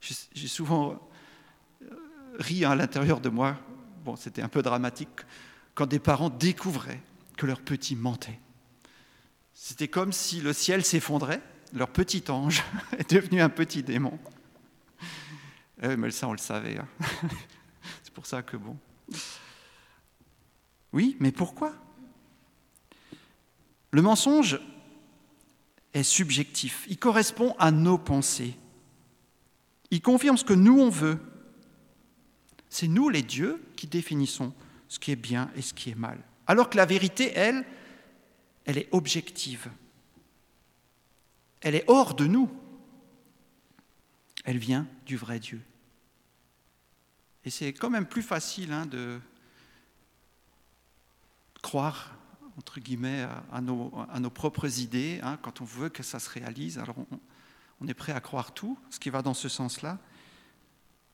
J'ai 0.00 0.48
souvent 0.48 0.98
euh, 1.82 1.86
ri 2.38 2.64
à 2.64 2.74
l'intérieur 2.74 3.20
de 3.20 3.28
moi, 3.28 3.58
c'était 4.16 4.42
un 4.42 4.48
peu 4.48 4.62
dramatique, 4.62 5.10
quand 5.74 5.86
des 5.86 5.98
parents 5.98 6.30
découvraient 6.30 7.02
que 7.36 7.46
leur 7.46 7.60
petit 7.60 7.96
mentait. 7.96 8.40
C'était 9.62 9.88
comme 9.88 10.10
si 10.10 10.40
le 10.40 10.54
ciel 10.54 10.86
s'effondrait, 10.86 11.42
leur 11.74 11.90
petit 11.90 12.24
ange 12.30 12.64
est 12.98 13.10
devenu 13.10 13.42
un 13.42 13.50
petit 13.50 13.82
démon. 13.82 14.18
Eh, 15.82 15.96
mais 15.96 16.10
ça, 16.10 16.28
on 16.28 16.32
le 16.32 16.38
savait. 16.38 16.78
Hein. 16.78 16.88
C'est 18.02 18.14
pour 18.14 18.24
ça 18.24 18.42
que 18.42 18.56
bon. 18.56 18.74
Oui, 20.94 21.14
mais 21.20 21.30
pourquoi? 21.30 21.74
Le 23.90 24.00
mensonge 24.00 24.58
est 25.92 26.04
subjectif. 26.04 26.86
Il 26.88 26.96
correspond 26.96 27.54
à 27.58 27.70
nos 27.70 27.98
pensées. 27.98 28.56
Il 29.90 30.00
confirme 30.00 30.38
ce 30.38 30.44
que 30.44 30.54
nous, 30.54 30.80
on 30.80 30.88
veut. 30.88 31.18
C'est 32.70 32.88
nous, 32.88 33.10
les 33.10 33.22
dieux, 33.22 33.62
qui 33.76 33.86
définissons 33.86 34.54
ce 34.88 34.98
qui 34.98 35.12
est 35.12 35.16
bien 35.16 35.50
et 35.54 35.60
ce 35.60 35.74
qui 35.74 35.90
est 35.90 35.98
mal. 35.98 36.18
Alors 36.46 36.70
que 36.70 36.78
la 36.78 36.86
vérité, 36.86 37.32
elle, 37.34 37.66
elle 38.70 38.78
est 38.78 38.88
objective. 38.92 39.68
Elle 41.60 41.74
est 41.74 41.84
hors 41.88 42.14
de 42.14 42.24
nous. 42.26 42.48
Elle 44.44 44.58
vient 44.58 44.86
du 45.06 45.16
vrai 45.16 45.40
Dieu. 45.40 45.60
Et 47.44 47.50
c'est 47.50 47.72
quand 47.72 47.90
même 47.90 48.06
plus 48.06 48.22
facile 48.22 48.70
hein, 48.72 48.86
de 48.86 49.18
croire, 51.62 52.14
entre 52.58 52.78
guillemets, 52.78 53.26
à 53.50 53.60
nos, 53.60 54.30
propres 54.30 54.78
idées, 54.78 55.18
hein, 55.24 55.36
quand 55.42 55.60
on 55.60 55.64
veut 55.64 55.88
que 55.88 56.04
ça 56.04 56.20
se 56.20 56.30
réalise. 56.30 56.78
Alors 56.78 56.94
on, 57.80 57.88
est 57.88 57.94
prêt 57.94 58.12
à 58.12 58.20
croire 58.20 58.54
tout, 58.54 58.78
ce 58.88 59.00
qui 59.00 59.10
va 59.10 59.20
dans 59.20 59.34
ce 59.34 59.48
sens-là, 59.48 59.98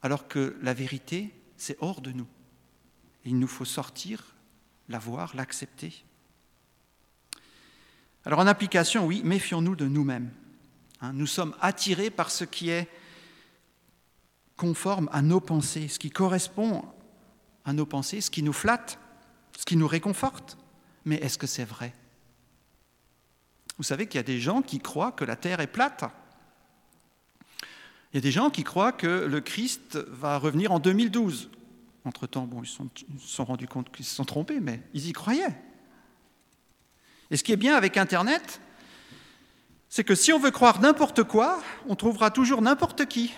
alors 0.02 0.28
que 0.28 0.58
la 0.60 0.74
vérité, 0.74 1.32
c'est 1.56 1.78
hors 1.80 2.02
de 2.02 2.12
nous. 2.12 2.28
Il 3.24 3.38
nous 3.38 3.48
faut 3.48 3.64
sortir, 3.64 4.34
la 4.90 4.98
voir, 4.98 5.34
l'accepter. 5.34 6.04
Alors 8.26 8.40
en 8.40 8.48
application, 8.48 9.06
oui, 9.06 9.22
méfions-nous 9.24 9.76
de 9.76 9.86
nous-mêmes. 9.86 10.30
Hein. 11.00 11.12
nous 11.12 11.28
sommes 11.28 11.54
attirés 11.60 12.10
par 12.10 12.30
ce 12.30 12.42
qui 12.42 12.70
est 12.70 12.88
conforme 14.56 15.08
à 15.12 15.22
nos 15.22 15.38
pensées, 15.38 15.86
ce 15.86 16.00
qui 16.00 16.10
correspond 16.10 16.84
à 17.64 17.72
nos 17.72 17.86
pensées, 17.86 18.20
ce 18.20 18.30
qui 18.30 18.42
nous 18.42 18.52
flatte, 18.52 18.98
ce 19.56 19.64
qui 19.64 19.76
nous 19.76 19.86
réconforte. 19.86 20.58
Mais 21.04 21.16
est-ce 21.16 21.38
que 21.38 21.46
c'est 21.46 21.64
vrai? 21.64 21.94
Vous 23.76 23.84
savez 23.84 24.08
qu'il 24.08 24.18
y 24.18 24.20
a 24.20 24.24
des 24.24 24.40
gens 24.40 24.60
qui 24.60 24.80
croient 24.80 25.12
que 25.12 25.24
la 25.24 25.36
Terre 25.36 25.60
est 25.60 25.66
plate. 25.68 26.04
Il 28.12 28.16
y 28.16 28.18
a 28.18 28.22
des 28.22 28.32
gens 28.32 28.50
qui 28.50 28.64
croient 28.64 28.92
que 28.92 29.06
le 29.06 29.40
Christ 29.40 29.98
va 30.08 30.38
revenir 30.38 30.72
en 30.72 30.80
2012. 30.80 31.50
Entre-temps, 32.04 32.46
bon, 32.46 32.62
ils 32.62 32.66
se 32.66 32.76
sont, 32.76 32.90
sont 33.18 33.44
rendus 33.44 33.68
compte 33.68 33.94
qu'ils 33.94 34.06
se 34.06 34.16
sont 34.16 34.24
trompés, 34.24 34.58
mais 34.58 34.82
ils 34.94 35.06
y 35.06 35.12
croyaient. 35.12 35.56
Et 37.30 37.36
ce 37.36 37.42
qui 37.42 37.52
est 37.52 37.56
bien 37.56 37.76
avec 37.76 37.96
Internet, 37.96 38.60
c'est 39.88 40.04
que 40.04 40.14
si 40.14 40.32
on 40.32 40.38
veut 40.38 40.50
croire 40.50 40.80
n'importe 40.80 41.22
quoi, 41.24 41.62
on 41.88 41.96
trouvera 41.96 42.30
toujours 42.30 42.62
n'importe 42.62 43.06
qui 43.06 43.32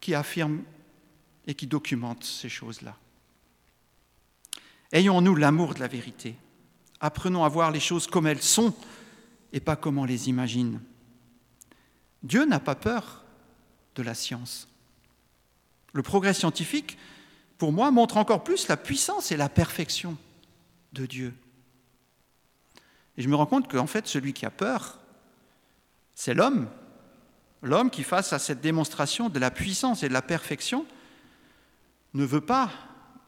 qui 0.00 0.14
affirme 0.14 0.62
et 1.46 1.54
qui 1.54 1.66
documente 1.66 2.24
ces 2.24 2.48
choses-là. 2.48 2.96
Ayons-nous 4.92 5.34
l'amour 5.34 5.74
de 5.74 5.80
la 5.80 5.88
vérité. 5.88 6.36
Apprenons 7.00 7.44
à 7.44 7.48
voir 7.48 7.70
les 7.70 7.80
choses 7.80 8.06
comme 8.06 8.26
elles 8.26 8.42
sont 8.42 8.74
et 9.52 9.60
pas 9.60 9.76
comme 9.76 9.98
on 9.98 10.04
les 10.04 10.28
imagine. 10.28 10.80
Dieu 12.22 12.44
n'a 12.44 12.60
pas 12.60 12.74
peur 12.74 13.24
de 13.94 14.02
la 14.02 14.14
science. 14.14 14.68
Le 15.92 16.02
progrès 16.02 16.34
scientifique, 16.34 16.98
pour 17.56 17.72
moi, 17.72 17.90
montre 17.90 18.16
encore 18.16 18.44
plus 18.44 18.68
la 18.68 18.76
puissance 18.76 19.32
et 19.32 19.36
la 19.36 19.48
perfection 19.48 20.16
de 20.92 21.06
Dieu. 21.06 21.34
Et 23.18 23.22
je 23.22 23.28
me 23.28 23.34
rends 23.34 23.46
compte 23.46 23.68
qu'en 23.68 23.88
fait, 23.88 24.06
celui 24.06 24.32
qui 24.32 24.46
a 24.46 24.50
peur, 24.50 25.00
c'est 26.14 26.34
l'homme. 26.34 26.68
L'homme 27.62 27.90
qui, 27.90 28.04
face 28.04 28.32
à 28.32 28.38
cette 28.38 28.60
démonstration 28.60 29.28
de 29.28 29.40
la 29.40 29.50
puissance 29.50 30.04
et 30.04 30.08
de 30.08 30.12
la 30.12 30.22
perfection, 30.22 30.86
ne 32.14 32.24
veut 32.24 32.40
pas 32.40 32.70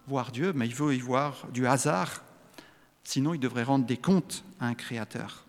voir 0.07 0.31
Dieu, 0.31 0.53
mais 0.53 0.69
il 0.69 0.75
veut 0.77 0.95
y 0.95 1.01
voir 1.01 1.49
du 1.49 1.67
hasard. 1.67 2.23
Sinon, 3.03 3.35
il 3.35 3.41
devrait 3.41 3.65
rendre 3.65 3.85
des 3.85 3.97
comptes 3.97 4.45
à 4.61 4.67
un 4.67 4.75
créateur. 4.75 5.45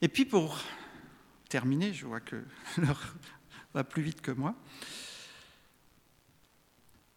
Et 0.00 0.08
puis 0.08 0.24
pour 0.24 0.58
terminer, 1.50 1.92
je 1.92 2.06
vois 2.06 2.20
que 2.20 2.42
l'heure 2.78 3.14
va 3.74 3.84
plus 3.84 4.02
vite 4.02 4.22
que 4.22 4.30
moi, 4.30 4.54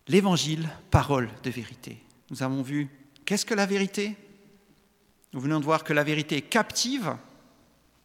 l'évangile, 0.10 0.70
parole 0.92 1.30
de 1.44 1.50
vérité. 1.50 2.04
Nous 2.30 2.44
avons 2.44 2.62
vu 2.62 2.90
Qu'est-ce 3.26 3.46
que 3.46 3.54
la 3.54 3.66
vérité? 3.66 4.16
Nous 5.34 5.40
venons 5.40 5.60
de 5.60 5.66
voir 5.66 5.84
que 5.84 5.94
la 5.94 6.04
vérité 6.04 6.38
est 6.38 6.42
captive 6.42 7.18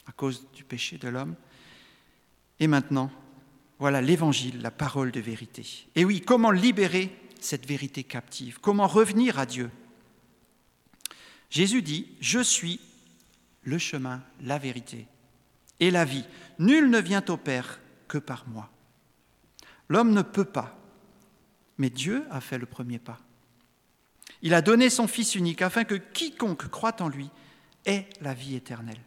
à 0.06 0.12
cause 0.12 0.48
du 0.52 0.64
péché 0.64 0.98
de 0.98 1.08
l'homme. 1.08 1.36
Et 2.58 2.66
maintenant, 2.66 3.10
voilà 3.78 4.00
l'évangile, 4.00 4.60
la 4.62 4.70
parole 4.70 5.12
de 5.12 5.20
vérité. 5.20 5.86
Et 5.94 6.04
oui, 6.04 6.20
comment 6.20 6.50
libérer 6.50 7.16
cette 7.40 7.66
vérité 7.66 8.02
captive? 8.02 8.58
Comment 8.60 8.86
revenir 8.86 9.38
à 9.38 9.46
Dieu? 9.46 9.70
Jésus 11.50 11.82
dit, 11.82 12.08
je 12.20 12.40
suis 12.40 12.80
le 13.62 13.78
chemin, 13.78 14.22
la 14.40 14.58
vérité 14.58 15.06
et 15.80 15.90
la 15.90 16.04
vie. 16.04 16.24
Nul 16.58 16.90
ne 16.90 16.98
vient 16.98 17.24
au 17.28 17.36
Père 17.36 17.80
que 18.08 18.18
par 18.18 18.48
moi. 18.48 18.70
L'homme 19.88 20.12
ne 20.12 20.22
peut 20.22 20.44
pas, 20.44 20.78
mais 21.78 21.90
Dieu 21.90 22.24
a 22.30 22.40
fait 22.40 22.58
le 22.58 22.66
premier 22.66 22.98
pas. 22.98 23.20
Il 24.42 24.54
a 24.54 24.62
donné 24.62 24.90
son 24.90 25.06
Fils 25.06 25.34
unique 25.34 25.62
afin 25.62 25.84
que 25.84 25.94
quiconque 25.94 26.68
croit 26.68 27.00
en 27.02 27.08
lui 27.08 27.30
ait 27.84 28.08
la 28.20 28.34
vie 28.34 28.54
éternelle. 28.54 29.00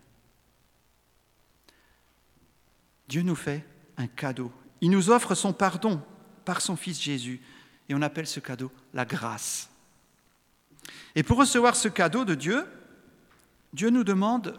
Dieu 3.07 3.21
nous 3.21 3.35
fait 3.35 3.65
un 3.97 4.07
cadeau. 4.07 4.51
Il 4.81 4.91
nous 4.91 5.09
offre 5.09 5.35
son 5.35 5.53
pardon 5.53 6.01
par 6.45 6.61
son 6.61 6.75
Fils 6.75 7.01
Jésus. 7.01 7.41
Et 7.89 7.95
on 7.95 8.01
appelle 8.01 8.27
ce 8.27 8.39
cadeau 8.39 8.71
la 8.93 9.05
grâce. 9.05 9.69
Et 11.15 11.23
pour 11.23 11.37
recevoir 11.37 11.75
ce 11.75 11.87
cadeau 11.87 12.25
de 12.25 12.35
Dieu, 12.35 12.65
Dieu 13.73 13.89
nous 13.89 14.03
demande 14.03 14.57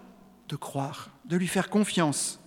de 0.49 0.57
croire, 0.57 1.11
de 1.25 1.37
lui 1.37 1.49
faire 1.49 1.71
confiance, 1.71 2.41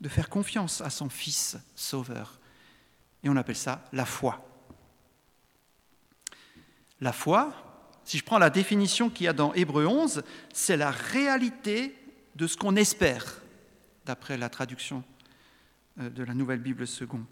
de 0.00 0.08
faire 0.08 0.28
confiance 0.28 0.80
à 0.80 0.90
son 0.90 1.08
Fils 1.08 1.56
Sauveur. 1.74 2.38
Et 3.22 3.28
on 3.28 3.36
appelle 3.36 3.56
ça 3.56 3.84
la 3.92 4.04
foi. 4.04 4.45
La 7.00 7.12
foi, 7.12 7.52
si 8.04 8.18
je 8.18 8.24
prends 8.24 8.38
la 8.38 8.50
définition 8.50 9.10
qu'il 9.10 9.26
y 9.26 9.28
a 9.28 9.32
dans 9.32 9.52
Hébreu 9.54 9.86
11, 9.86 10.22
c'est 10.52 10.76
la 10.76 10.90
réalité 10.90 11.96
de 12.36 12.46
ce 12.46 12.56
qu'on 12.56 12.76
espère, 12.76 13.42
d'après 14.04 14.36
la 14.36 14.48
traduction 14.48 15.02
euh, 16.00 16.10
de 16.10 16.22
la 16.22 16.34
Nouvelle 16.34 16.60
Bible 16.60 16.86
seconde. 16.86 17.24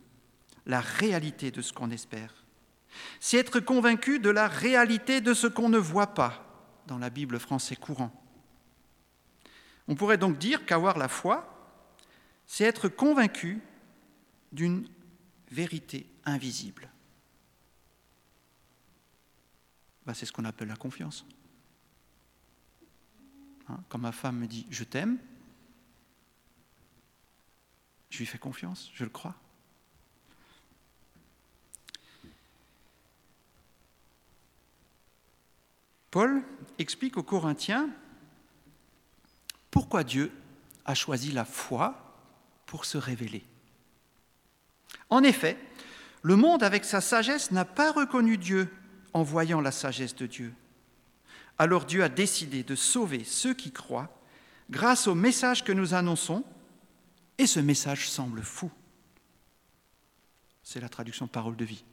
La 0.66 0.80
réalité 0.80 1.50
de 1.50 1.62
ce 1.62 1.72
qu'on 1.72 1.90
espère. 1.90 2.44
C'est 3.20 3.38
être 3.38 3.60
convaincu 3.60 4.18
de 4.18 4.30
la 4.30 4.48
réalité 4.48 5.20
de 5.20 5.34
ce 5.34 5.46
qu'on 5.46 5.68
ne 5.68 5.78
voit 5.78 6.14
pas 6.14 6.44
dans 6.86 6.98
la 6.98 7.10
Bible 7.10 7.38
français 7.38 7.76
courant. 7.76 8.12
On 9.88 9.94
pourrait 9.94 10.18
donc 10.18 10.38
dire 10.38 10.64
qu'avoir 10.64 10.96
la 10.96 11.08
foi, 11.08 11.50
c'est 12.46 12.64
être 12.64 12.88
convaincu 12.88 13.60
d'une 14.52 14.88
vérité 15.50 16.06
invisible. 16.24 16.88
Ben, 20.06 20.14
c'est 20.14 20.26
ce 20.26 20.32
qu'on 20.32 20.44
appelle 20.44 20.68
la 20.68 20.76
confiance. 20.76 21.24
Hein, 23.68 23.80
quand 23.88 23.98
ma 23.98 24.12
femme 24.12 24.38
me 24.38 24.46
dit 24.46 24.66
je 24.70 24.84
t'aime, 24.84 25.18
je 28.10 28.18
lui 28.18 28.26
fais 28.26 28.38
confiance, 28.38 28.90
je 28.94 29.04
le 29.04 29.10
crois. 29.10 29.34
Paul 36.10 36.44
explique 36.78 37.16
aux 37.16 37.24
Corinthiens 37.24 37.90
pourquoi 39.72 40.04
Dieu 40.04 40.30
a 40.84 40.94
choisi 40.94 41.32
la 41.32 41.44
foi 41.44 42.16
pour 42.66 42.84
se 42.84 42.98
révéler. 42.98 43.44
En 45.10 45.24
effet, 45.24 45.58
le 46.22 46.36
monde 46.36 46.62
avec 46.62 46.84
sa 46.84 47.00
sagesse 47.00 47.50
n'a 47.50 47.64
pas 47.64 47.90
reconnu 47.90 48.38
Dieu 48.38 48.72
en 49.14 49.22
voyant 49.22 49.60
la 49.60 49.72
sagesse 49.72 50.14
de 50.14 50.26
Dieu. 50.26 50.52
Alors 51.56 51.84
Dieu 51.84 52.02
a 52.02 52.08
décidé 52.08 52.62
de 52.62 52.74
sauver 52.74 53.24
ceux 53.24 53.54
qui 53.54 53.70
croient 53.70 54.20
grâce 54.70 55.06
au 55.06 55.14
message 55.14 55.64
que 55.64 55.72
nous 55.72 55.94
annonçons, 55.94 56.44
et 57.38 57.46
ce 57.46 57.60
message 57.60 58.08
semble 58.08 58.42
fou. 58.42 58.70
C'est 60.62 60.80
la 60.80 60.88
traduction 60.88 61.26
parole 61.26 61.56
de 61.56 61.64
vie. 61.64 61.84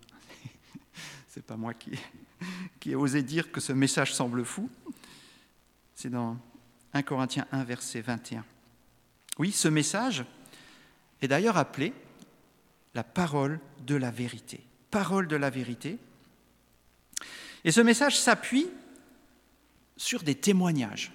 C'est 1.27 1.45
pas 1.45 1.57
moi 1.57 1.73
qui, 1.73 1.91
qui 2.79 2.91
ai 2.91 2.95
osé 2.95 3.21
dire 3.23 3.51
que 3.51 3.59
ce 3.59 3.73
message 3.73 4.13
semble 4.13 4.45
fou. 4.45 4.69
C'est 5.95 6.09
dans 6.09 6.37
1 6.93 7.03
Corinthiens 7.03 7.47
1, 7.51 7.63
verset 7.63 8.01
21. 8.01 8.43
Oui, 9.37 9.51
ce 9.51 9.67
message 9.67 10.25
est 11.21 11.27
d'ailleurs 11.27 11.57
appelé 11.57 11.93
la 12.93 13.03
parole 13.03 13.59
de 13.85 13.95
la 13.95 14.11
vérité. 14.11 14.63
Parole 14.89 15.27
de 15.27 15.35
la 15.35 15.49
vérité. 15.49 15.97
Et 17.63 17.71
ce 17.71 17.81
message 17.81 18.17
s'appuie 18.17 18.67
sur 19.97 20.23
des 20.23 20.35
témoignages. 20.35 21.11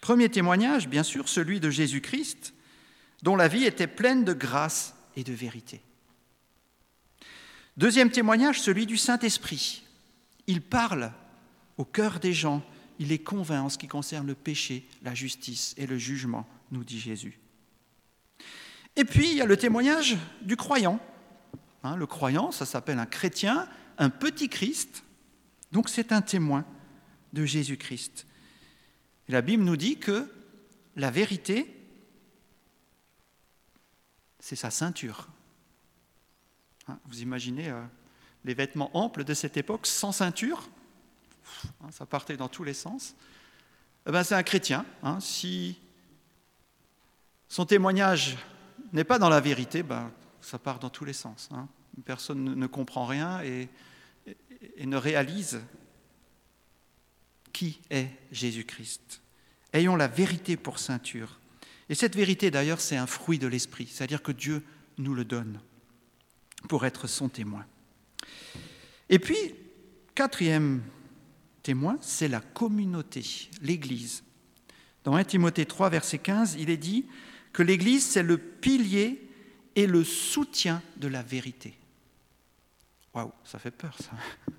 Premier 0.00 0.28
témoignage, 0.28 0.88
bien 0.88 1.02
sûr, 1.02 1.28
celui 1.28 1.60
de 1.60 1.70
Jésus-Christ, 1.70 2.54
dont 3.22 3.36
la 3.36 3.48
vie 3.48 3.64
était 3.64 3.86
pleine 3.86 4.24
de 4.24 4.32
grâce 4.32 4.94
et 5.16 5.24
de 5.24 5.32
vérité. 5.32 5.80
Deuxième 7.76 8.10
témoignage, 8.10 8.60
celui 8.60 8.86
du 8.86 8.96
Saint-Esprit. 8.96 9.82
Il 10.46 10.60
parle 10.60 11.10
au 11.78 11.84
cœur 11.84 12.20
des 12.20 12.32
gens, 12.32 12.62
il 12.98 13.08
les 13.08 13.18
convainc 13.18 13.64
en 13.64 13.68
ce 13.68 13.78
qui 13.78 13.88
concerne 13.88 14.26
le 14.26 14.34
péché, 14.34 14.86
la 15.02 15.14
justice 15.14 15.74
et 15.76 15.86
le 15.86 15.98
jugement, 15.98 16.46
nous 16.70 16.84
dit 16.84 17.00
Jésus. 17.00 17.38
Et 18.94 19.04
puis, 19.04 19.30
il 19.30 19.36
y 19.36 19.42
a 19.42 19.46
le 19.46 19.56
témoignage 19.56 20.16
du 20.42 20.56
croyant. 20.56 21.00
Hein, 21.82 21.96
le 21.96 22.06
croyant, 22.06 22.52
ça 22.52 22.66
s'appelle 22.66 22.98
un 22.98 23.06
chrétien, 23.06 23.66
un 23.98 24.10
petit 24.10 24.48
Christ, 24.48 25.04
donc 25.72 25.88
c'est 25.88 26.12
un 26.12 26.22
témoin 26.22 26.64
de 27.32 27.44
Jésus-Christ. 27.44 28.26
la 29.28 29.42
Bible 29.42 29.64
nous 29.64 29.76
dit 29.76 29.98
que 29.98 30.30
la 30.96 31.10
vérité, 31.10 31.74
c'est 34.38 34.56
sa 34.56 34.70
ceinture. 34.70 35.28
Hein, 36.86 36.98
vous 37.06 37.22
imaginez 37.22 37.70
euh, 37.70 37.82
les 38.44 38.54
vêtements 38.54 38.96
amples 38.96 39.24
de 39.24 39.34
cette 39.34 39.56
époque, 39.56 39.86
sans 39.86 40.12
ceinture, 40.12 40.68
hein, 41.82 41.90
ça 41.90 42.06
partait 42.06 42.36
dans 42.36 42.48
tous 42.48 42.64
les 42.64 42.74
sens. 42.74 43.16
Eh 44.06 44.12
ben, 44.12 44.22
c'est 44.22 44.34
un 44.34 44.42
chrétien. 44.42 44.84
Hein, 45.02 45.18
si 45.20 45.78
son 47.48 47.64
témoignage 47.64 48.36
n'est 48.92 49.04
pas 49.04 49.18
dans 49.18 49.30
la 49.30 49.40
vérité, 49.40 49.82
ben, 49.82 50.12
ça 50.40 50.58
part 50.58 50.78
dans 50.78 50.90
tous 50.90 51.04
les 51.04 51.14
sens. 51.14 51.48
Personne 52.04 52.54
ne 52.54 52.66
comprend 52.66 53.06
rien 53.06 53.42
et, 53.42 53.68
ne 54.84 54.96
réalise 54.96 55.60
qui 57.52 57.80
est 57.90 58.08
Jésus-Christ. 58.32 59.20
Ayons 59.72 59.96
la 59.96 60.08
vérité 60.08 60.56
pour 60.56 60.78
ceinture. 60.78 61.38
Et 61.88 61.94
cette 61.94 62.16
vérité, 62.16 62.50
d'ailleurs, 62.50 62.80
c'est 62.80 62.96
un 62.96 63.06
fruit 63.06 63.38
de 63.38 63.46
l'esprit, 63.46 63.86
c'est-à-dire 63.86 64.22
que 64.22 64.32
Dieu 64.32 64.62
nous 64.98 65.14
le 65.14 65.24
donne 65.24 65.60
pour 66.68 66.86
être 66.86 67.06
son 67.06 67.28
témoin. 67.28 67.64
Et 69.08 69.18
puis, 69.18 69.54
quatrième 70.14 70.82
témoin, 71.62 71.98
c'est 72.00 72.28
la 72.28 72.40
communauté, 72.40 73.24
l'Église. 73.62 74.24
Dans 75.04 75.14
1 75.14 75.24
Timothée 75.24 75.66
3, 75.66 75.90
verset 75.90 76.18
15, 76.18 76.56
il 76.58 76.70
est 76.70 76.78
dit 76.78 77.06
que 77.52 77.62
l'Église, 77.62 78.04
c'est 78.04 78.22
le 78.22 78.38
pilier 78.38 79.28
et 79.76 79.86
le 79.86 80.04
soutien 80.04 80.82
de 80.96 81.08
la 81.08 81.22
vérité. 81.22 81.74
Waouh, 83.14 83.32
ça 83.44 83.58
fait 83.58 83.70
peur, 83.70 83.96
ça. 83.98 84.12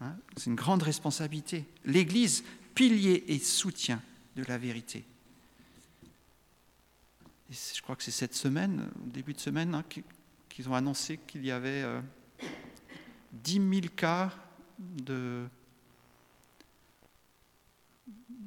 Hein, 0.00 0.14
c'est 0.36 0.46
une 0.46 0.54
grande 0.54 0.84
responsabilité. 0.84 1.66
L'Église, 1.84 2.44
pilier 2.72 3.24
et 3.26 3.40
soutien 3.40 4.00
de 4.36 4.44
la 4.44 4.56
vérité. 4.56 5.04
je 7.50 7.82
crois 7.82 7.96
que 7.96 8.04
c'est 8.04 8.12
cette 8.12 8.36
semaine, 8.36 8.88
début 9.06 9.32
de 9.32 9.40
semaine, 9.40 9.74
hein, 9.74 9.82
ils 10.58 10.68
ont 10.68 10.74
annoncé 10.74 11.18
qu'il 11.18 11.44
y 11.44 11.52
avait 11.52 11.84
10 13.32 13.58
euh, 13.58 13.72
000 13.80 13.86
cas 13.94 14.32
de 14.78 15.46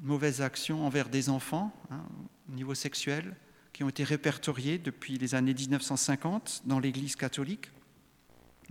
mauvaises 0.02 0.42
actions 0.42 0.86
envers 0.86 1.08
des 1.08 1.30
enfants 1.30 1.74
hein, 1.90 2.04
au 2.50 2.54
niveau 2.54 2.76
sexuel 2.76 3.36
qui 3.72 3.84
ont 3.86 3.90
été 3.90 4.04
répertoriés 4.04 4.78
depuis 4.78 5.18
les 5.18 5.36
années 5.36 5.54
1950 5.54 6.64
dans 6.66 6.80
l'Église 6.80 7.16
catholique. 7.16 7.70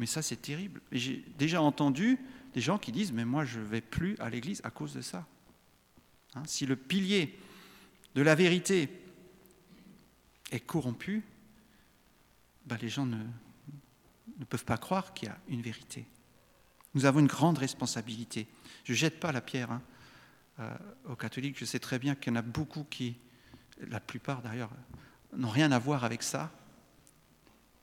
Mais 0.00 0.06
ça, 0.06 0.22
c'est 0.22 0.40
terrible. 0.40 0.80
J'ai 0.92 1.22
déjà 1.36 1.60
entendu 1.60 2.18
des 2.54 2.62
gens 2.62 2.78
qui 2.78 2.90
disent, 2.90 3.12
mais 3.12 3.26
moi, 3.26 3.44
je 3.44 3.60
ne 3.60 3.66
vais 3.66 3.82
plus 3.82 4.16
à 4.18 4.30
l'Église 4.30 4.62
à 4.64 4.70
cause 4.70 4.94
de 4.94 5.02
ça. 5.02 5.26
Hein, 6.34 6.42
si 6.46 6.64
le 6.64 6.74
pilier 6.74 7.38
de 8.14 8.22
la 8.22 8.34
vérité 8.34 8.88
est 10.50 10.60
corrompu, 10.60 11.22
bah, 12.64 12.78
les 12.80 12.88
gens 12.88 13.04
ne, 13.04 13.22
ne 14.38 14.44
peuvent 14.46 14.64
pas 14.64 14.78
croire 14.78 15.12
qu'il 15.12 15.28
y 15.28 15.30
a 15.30 15.36
une 15.48 15.60
vérité. 15.60 16.06
Nous 16.94 17.04
avons 17.04 17.20
une 17.20 17.26
grande 17.26 17.58
responsabilité. 17.58 18.48
Je 18.84 18.92
ne 18.92 18.96
jette 18.96 19.20
pas 19.20 19.32
la 19.32 19.42
pierre 19.42 19.70
hein, 19.70 19.82
euh, 20.60 20.74
aux 21.10 21.16
catholiques. 21.16 21.58
Je 21.58 21.66
sais 21.66 21.78
très 21.78 21.98
bien 21.98 22.14
qu'il 22.14 22.32
y 22.32 22.36
en 22.36 22.38
a 22.38 22.42
beaucoup 22.42 22.84
qui, 22.84 23.16
la 23.86 24.00
plupart 24.00 24.40
d'ailleurs, 24.40 24.70
n'ont 25.36 25.50
rien 25.50 25.70
à 25.72 25.78
voir 25.78 26.04
avec 26.04 26.22
ça. 26.22 26.50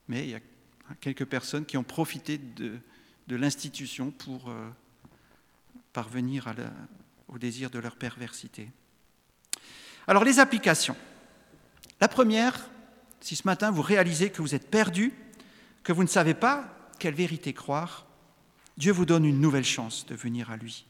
Mais 0.08 0.24
il 0.24 0.30
y 0.30 0.34
a 0.34 0.40
quelques 1.00 1.24
personnes 1.24 1.66
qui 1.66 1.76
ont 1.76 1.84
profité 1.84 2.38
de, 2.38 2.80
l'institution 3.28 4.10
pour 4.10 4.48
euh, 4.48 4.68
parvenir 5.92 6.52
au 7.28 7.38
désir 7.38 7.70
de 7.70 7.78
leur 7.78 7.96
perversité. 7.96 8.70
Alors 10.06 10.24
les 10.24 10.38
applications. 10.38 10.96
La 12.00 12.08
première, 12.08 12.70
si 13.20 13.36
ce 13.36 13.46
matin 13.46 13.70
vous 13.70 13.82
réalisez 13.82 14.30
que 14.30 14.40
vous 14.40 14.54
êtes 14.54 14.70
perdu, 14.70 15.12
que 15.82 15.92
vous 15.92 16.02
ne 16.02 16.08
savez 16.08 16.34
pas 16.34 16.68
quelle 16.98 17.14
vérité 17.14 17.52
croire, 17.52 18.06
Dieu 18.76 18.92
vous 18.92 19.06
donne 19.06 19.24
une 19.24 19.40
nouvelle 19.40 19.64
chance 19.64 20.06
de 20.06 20.14
venir 20.14 20.50
à 20.50 20.56
lui. 20.56 20.86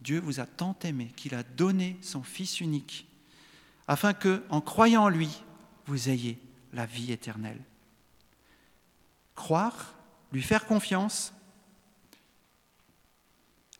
Dieu 0.00 0.20
vous 0.20 0.40
a 0.40 0.46
tant 0.46 0.76
aimé 0.82 1.12
qu'il 1.16 1.34
a 1.34 1.42
donné 1.42 1.96
son 2.00 2.22
Fils 2.22 2.60
unique, 2.60 3.06
afin 3.86 4.14
que, 4.14 4.42
en 4.48 4.60
croyant 4.60 5.04
en 5.04 5.08
lui, 5.08 5.42
vous 5.86 6.08
ayez 6.08 6.38
la 6.72 6.86
vie 6.86 7.12
éternelle. 7.12 7.60
Croire, 9.34 9.94
lui 10.32 10.42
faire 10.42 10.66
confiance, 10.66 11.32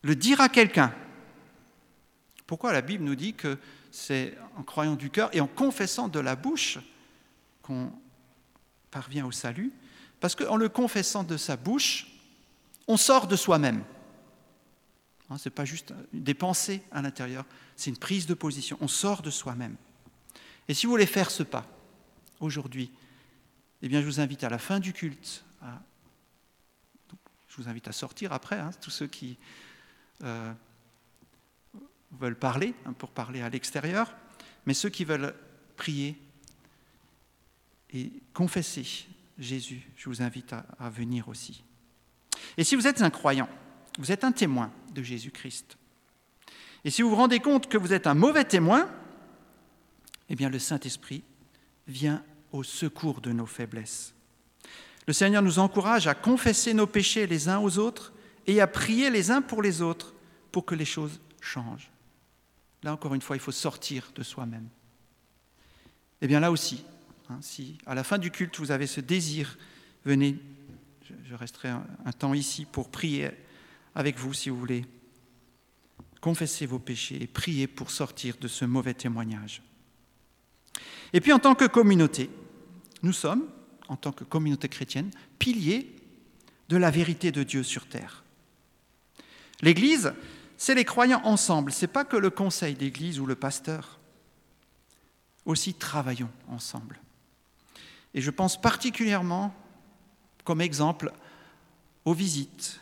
le 0.01 0.15
dire 0.15 0.41
à 0.41 0.49
quelqu'un. 0.49 0.93
Pourquoi 2.45 2.73
la 2.73 2.81
Bible 2.81 3.03
nous 3.03 3.15
dit 3.15 3.33
que 3.33 3.57
c'est 3.91 4.37
en 4.57 4.63
croyant 4.63 4.95
du 4.95 5.09
cœur 5.09 5.29
et 5.33 5.41
en 5.41 5.47
confessant 5.47 6.07
de 6.07 6.19
la 6.19 6.35
bouche 6.35 6.79
qu'on 7.61 7.91
parvient 8.91 9.25
au 9.25 9.31
salut, 9.31 9.71
parce 10.19 10.35
qu'en 10.35 10.55
le 10.55 10.69
confessant 10.69 11.23
de 11.23 11.37
sa 11.37 11.55
bouche, 11.55 12.07
on 12.87 12.97
sort 12.97 13.27
de 13.27 13.35
soi-même. 13.35 13.83
Hein, 15.29 15.37
ce 15.37 15.49
n'est 15.49 15.53
pas 15.53 15.65
juste 15.65 15.93
des 16.11 16.33
pensées 16.33 16.83
à 16.91 17.01
l'intérieur, 17.01 17.45
c'est 17.75 17.89
une 17.89 17.97
prise 17.97 18.25
de 18.25 18.33
position. 18.33 18.77
On 18.81 18.87
sort 18.87 19.21
de 19.21 19.31
soi-même. 19.31 19.75
Et 20.67 20.73
si 20.73 20.85
vous 20.85 20.91
voulez 20.91 21.05
faire 21.05 21.31
ce 21.31 21.43
pas 21.43 21.65
aujourd'hui, 22.43 22.91
eh 23.81 23.87
bien, 23.87 24.01
je 24.01 24.05
vous 24.05 24.19
invite 24.19 24.43
à 24.43 24.49
la 24.49 24.57
fin 24.57 24.79
du 24.79 24.93
culte, 24.93 25.43
je 27.47 27.61
vous 27.61 27.69
invite 27.69 27.87
à 27.87 27.91
sortir 27.91 28.33
après, 28.33 28.57
hein, 28.57 28.71
tous 28.81 28.89
ceux 28.89 29.05
qui 29.05 29.37
euh, 30.23 30.51
veulent 32.11 32.37
parler, 32.37 32.73
hein, 32.85 32.93
pour 32.93 33.11
parler 33.11 33.41
à 33.41 33.49
l'extérieur, 33.49 34.15
mais 34.65 34.73
ceux 34.73 34.89
qui 34.89 35.05
veulent 35.05 35.35
prier 35.75 36.17
et 37.91 38.11
confesser 38.33 39.07
Jésus, 39.37 39.87
je 39.95 40.09
vous 40.09 40.21
invite 40.21 40.53
à, 40.53 40.89
venir 40.89 41.27
aussi. 41.27 41.63
Et 42.57 42.63
si 42.63 42.75
vous 42.75 42.87
êtes 42.87 43.01
un 43.01 43.11
croyant, 43.11 43.49
vous 43.99 44.11
êtes 44.11 44.23
un 44.23 44.31
témoin 44.31 44.71
de 44.93 45.03
Jésus-Christ, 45.03 45.77
Et 46.85 46.89
si 46.89 47.01
vous 47.01 47.09
vous 47.09 47.15
rendez 47.15 47.39
compte 47.39 47.69
que 47.69 47.77
vous 47.77 47.93
êtes 47.93 48.07
un 48.07 48.15
mauvais 48.15 48.45
témoin, 48.45 48.89
eh 50.29 50.35
bien 50.35 50.49
le 50.49 50.59
Saint-Esprit 50.59 51.23
vient 51.87 52.23
au 52.53 52.63
secours 52.63 53.19
de 53.19 53.31
nos 53.31 53.45
faiblesses. 53.45 54.13
Le 55.05 55.11
Seigneur 55.11 55.41
nous 55.41 55.59
encourage 55.59 56.07
à 56.07 56.15
confesser 56.15 56.73
nos 56.73 56.87
péchés 56.87 57.27
les 57.27 57.49
uns 57.49 57.59
aux 57.59 57.77
autres 57.77 58.13
et 58.47 58.61
à 58.61 58.67
prier 58.67 59.09
les 59.09 59.31
uns 59.31 59.41
pour 59.41 59.61
les 59.61 59.81
autres 59.81 60.13
pour 60.51 60.63
que 60.63 60.75
les 60.75 60.85
choses 60.85 61.19
changent. 61.41 61.91
Là 62.83 62.93
encore 62.93 63.13
une 63.13 63.21
fois, 63.21 63.35
il 63.35 63.41
faut 63.41 63.51
sortir 63.51 64.11
de 64.15 64.23
soi-même. 64.23 64.67
Eh 66.21 66.27
bien 66.27 66.39
là 66.39 66.51
aussi, 66.51 66.85
hein, 67.29 67.39
si 67.41 67.77
à 67.85 67.95
la 67.95 68.03
fin 68.05 68.17
du 68.17 68.31
culte 68.31 68.57
vous 68.59 68.71
avez 68.71 68.87
ce 68.87 69.01
désir, 69.01 69.57
venez, 70.05 70.39
je, 71.25 71.35
resterai 71.35 71.69
un 71.69 72.11
temps 72.11 72.33
ici 72.33 72.65
pour 72.65 72.89
prier 72.89 73.31
avec 73.95 74.17
vous 74.17 74.33
si 74.33 74.49
vous 74.49 74.57
voulez. 74.57 74.85
Confessez 76.21 76.65
vos 76.65 76.79
péchés 76.79 77.21
et 77.21 77.27
priez 77.27 77.67
pour 77.67 77.91
sortir 77.91 78.37
de 78.39 78.47
ce 78.47 78.63
mauvais 78.63 78.93
témoignage. 78.93 79.61
Et 81.11 81.19
puis 81.19 81.33
en 81.33 81.39
tant 81.39 81.55
que 81.55 81.65
communauté, 81.65 82.29
nous 83.03 83.13
sommes, 83.13 83.47
en 83.89 83.97
tant 83.97 84.11
que 84.11 84.23
communauté 84.23 84.69
chrétienne, 84.69 85.11
piliers 85.37 85.95
de 86.69 86.77
la 86.77 86.89
vérité 86.89 87.31
de 87.31 87.43
Dieu 87.43 87.63
sur 87.63 87.87
terre. 87.87 88.23
L'Église, 89.61 90.13
c'est 90.57 90.75
les 90.75 90.85
croyants 90.85 91.21
ensemble, 91.25 91.71
ce 91.71 91.81
n'est 91.81 91.91
pas 91.91 92.05
que 92.05 92.17
le 92.17 92.29
conseil 92.29 92.75
d'Église 92.75 93.19
ou 93.19 93.25
le 93.25 93.35
pasteur. 93.35 93.99
Aussi 95.45 95.73
travaillons 95.73 96.31
ensemble. 96.47 96.99
Et 98.13 98.21
je 98.21 98.31
pense 98.31 98.59
particulièrement, 98.59 99.53
comme 100.45 100.61
exemple, 100.61 101.11
aux 102.05 102.13
visites, 102.13 102.79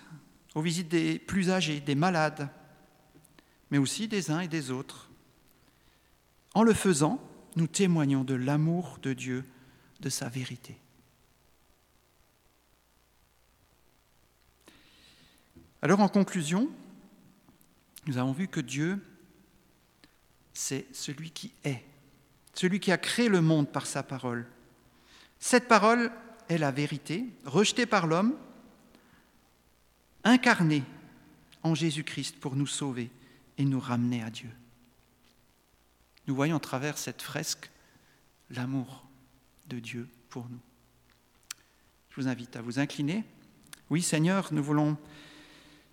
aux 0.53 0.61
visites 0.61 0.89
des 0.89 1.17
plus 1.17 1.49
âgés, 1.49 1.79
des 1.79 1.95
malades, 1.95 2.49
mais 3.71 3.77
aussi 3.77 4.07
des 4.07 4.29
uns 4.29 4.41
et 4.41 4.47
des 4.47 4.69
autres. 4.69 5.09
En 6.53 6.63
le 6.63 6.73
faisant, 6.73 7.19
nous 7.55 7.67
témoignons 7.67 8.23
de 8.23 8.35
l'amour 8.35 8.99
de 9.01 9.13
Dieu, 9.13 9.45
de 10.01 10.09
sa 10.09 10.27
vérité. 10.29 10.77
Alors 15.81 15.99
en 15.99 16.09
conclusion, 16.09 16.69
nous 18.05 18.17
avons 18.17 18.33
vu 18.33 18.47
que 18.47 18.59
Dieu, 18.59 19.03
c'est 20.53 20.85
celui 20.93 21.31
qui 21.31 21.53
est, 21.63 21.83
celui 22.53 22.79
qui 22.79 22.91
a 22.91 22.97
créé 22.97 23.29
le 23.29 23.41
monde 23.41 23.71
par 23.71 23.85
sa 23.85 24.03
parole. 24.03 24.47
Cette 25.39 25.67
parole 25.67 26.11
est 26.49 26.57
la 26.57 26.71
vérité, 26.71 27.25
rejetée 27.45 27.85
par 27.85 28.05
l'homme, 28.05 28.37
incarnée 30.23 30.83
en 31.63 31.73
Jésus-Christ 31.73 32.39
pour 32.39 32.55
nous 32.55 32.67
sauver 32.67 33.09
et 33.57 33.65
nous 33.65 33.79
ramener 33.79 34.23
à 34.23 34.29
Dieu. 34.29 34.49
Nous 36.27 36.35
voyons 36.35 36.57
à 36.57 36.59
travers 36.59 36.97
cette 36.97 37.21
fresque 37.21 37.71
l'amour 38.49 39.05
de 39.71 39.79
Dieu 39.79 40.07
pour 40.29 40.49
nous. 40.49 40.59
Je 42.09 42.21
vous 42.21 42.27
invite 42.27 42.57
à 42.57 42.61
vous 42.61 42.77
incliner. 42.79 43.23
Oui 43.89 44.01
Seigneur, 44.01 44.51
nous 44.51 44.63
voulons 44.63 44.97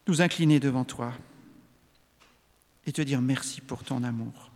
nous 0.08 0.20
incliner 0.20 0.58
devant 0.58 0.84
toi 0.84 1.14
et 2.86 2.92
te 2.92 3.02
dire 3.02 3.22
merci 3.22 3.60
pour 3.60 3.84
ton 3.84 4.02
amour. 4.02 4.50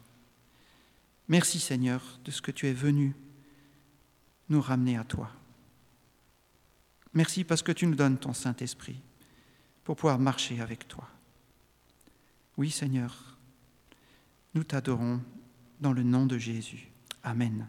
Merci 1.28 1.60
Seigneur 1.60 2.02
de 2.24 2.32
ce 2.32 2.42
que 2.42 2.50
tu 2.50 2.66
es 2.66 2.72
venu 2.72 3.14
nous 4.48 4.60
ramener 4.60 4.98
à 4.98 5.04
toi. 5.04 5.30
Merci 7.14 7.44
parce 7.44 7.62
que 7.62 7.72
tu 7.72 7.86
nous 7.86 7.94
donnes 7.94 8.18
ton 8.18 8.32
Saint-Esprit 8.32 9.00
pour 9.84 9.94
pouvoir 9.96 10.18
marcher 10.18 10.60
avec 10.60 10.88
toi. 10.88 11.08
Oui 12.56 12.70
Seigneur, 12.70 13.38
nous 14.54 14.64
t'adorons 14.64 15.20
dans 15.80 15.92
le 15.92 16.02
nom 16.02 16.26
de 16.26 16.38
Jésus. 16.38 16.90
Amen. 17.22 17.68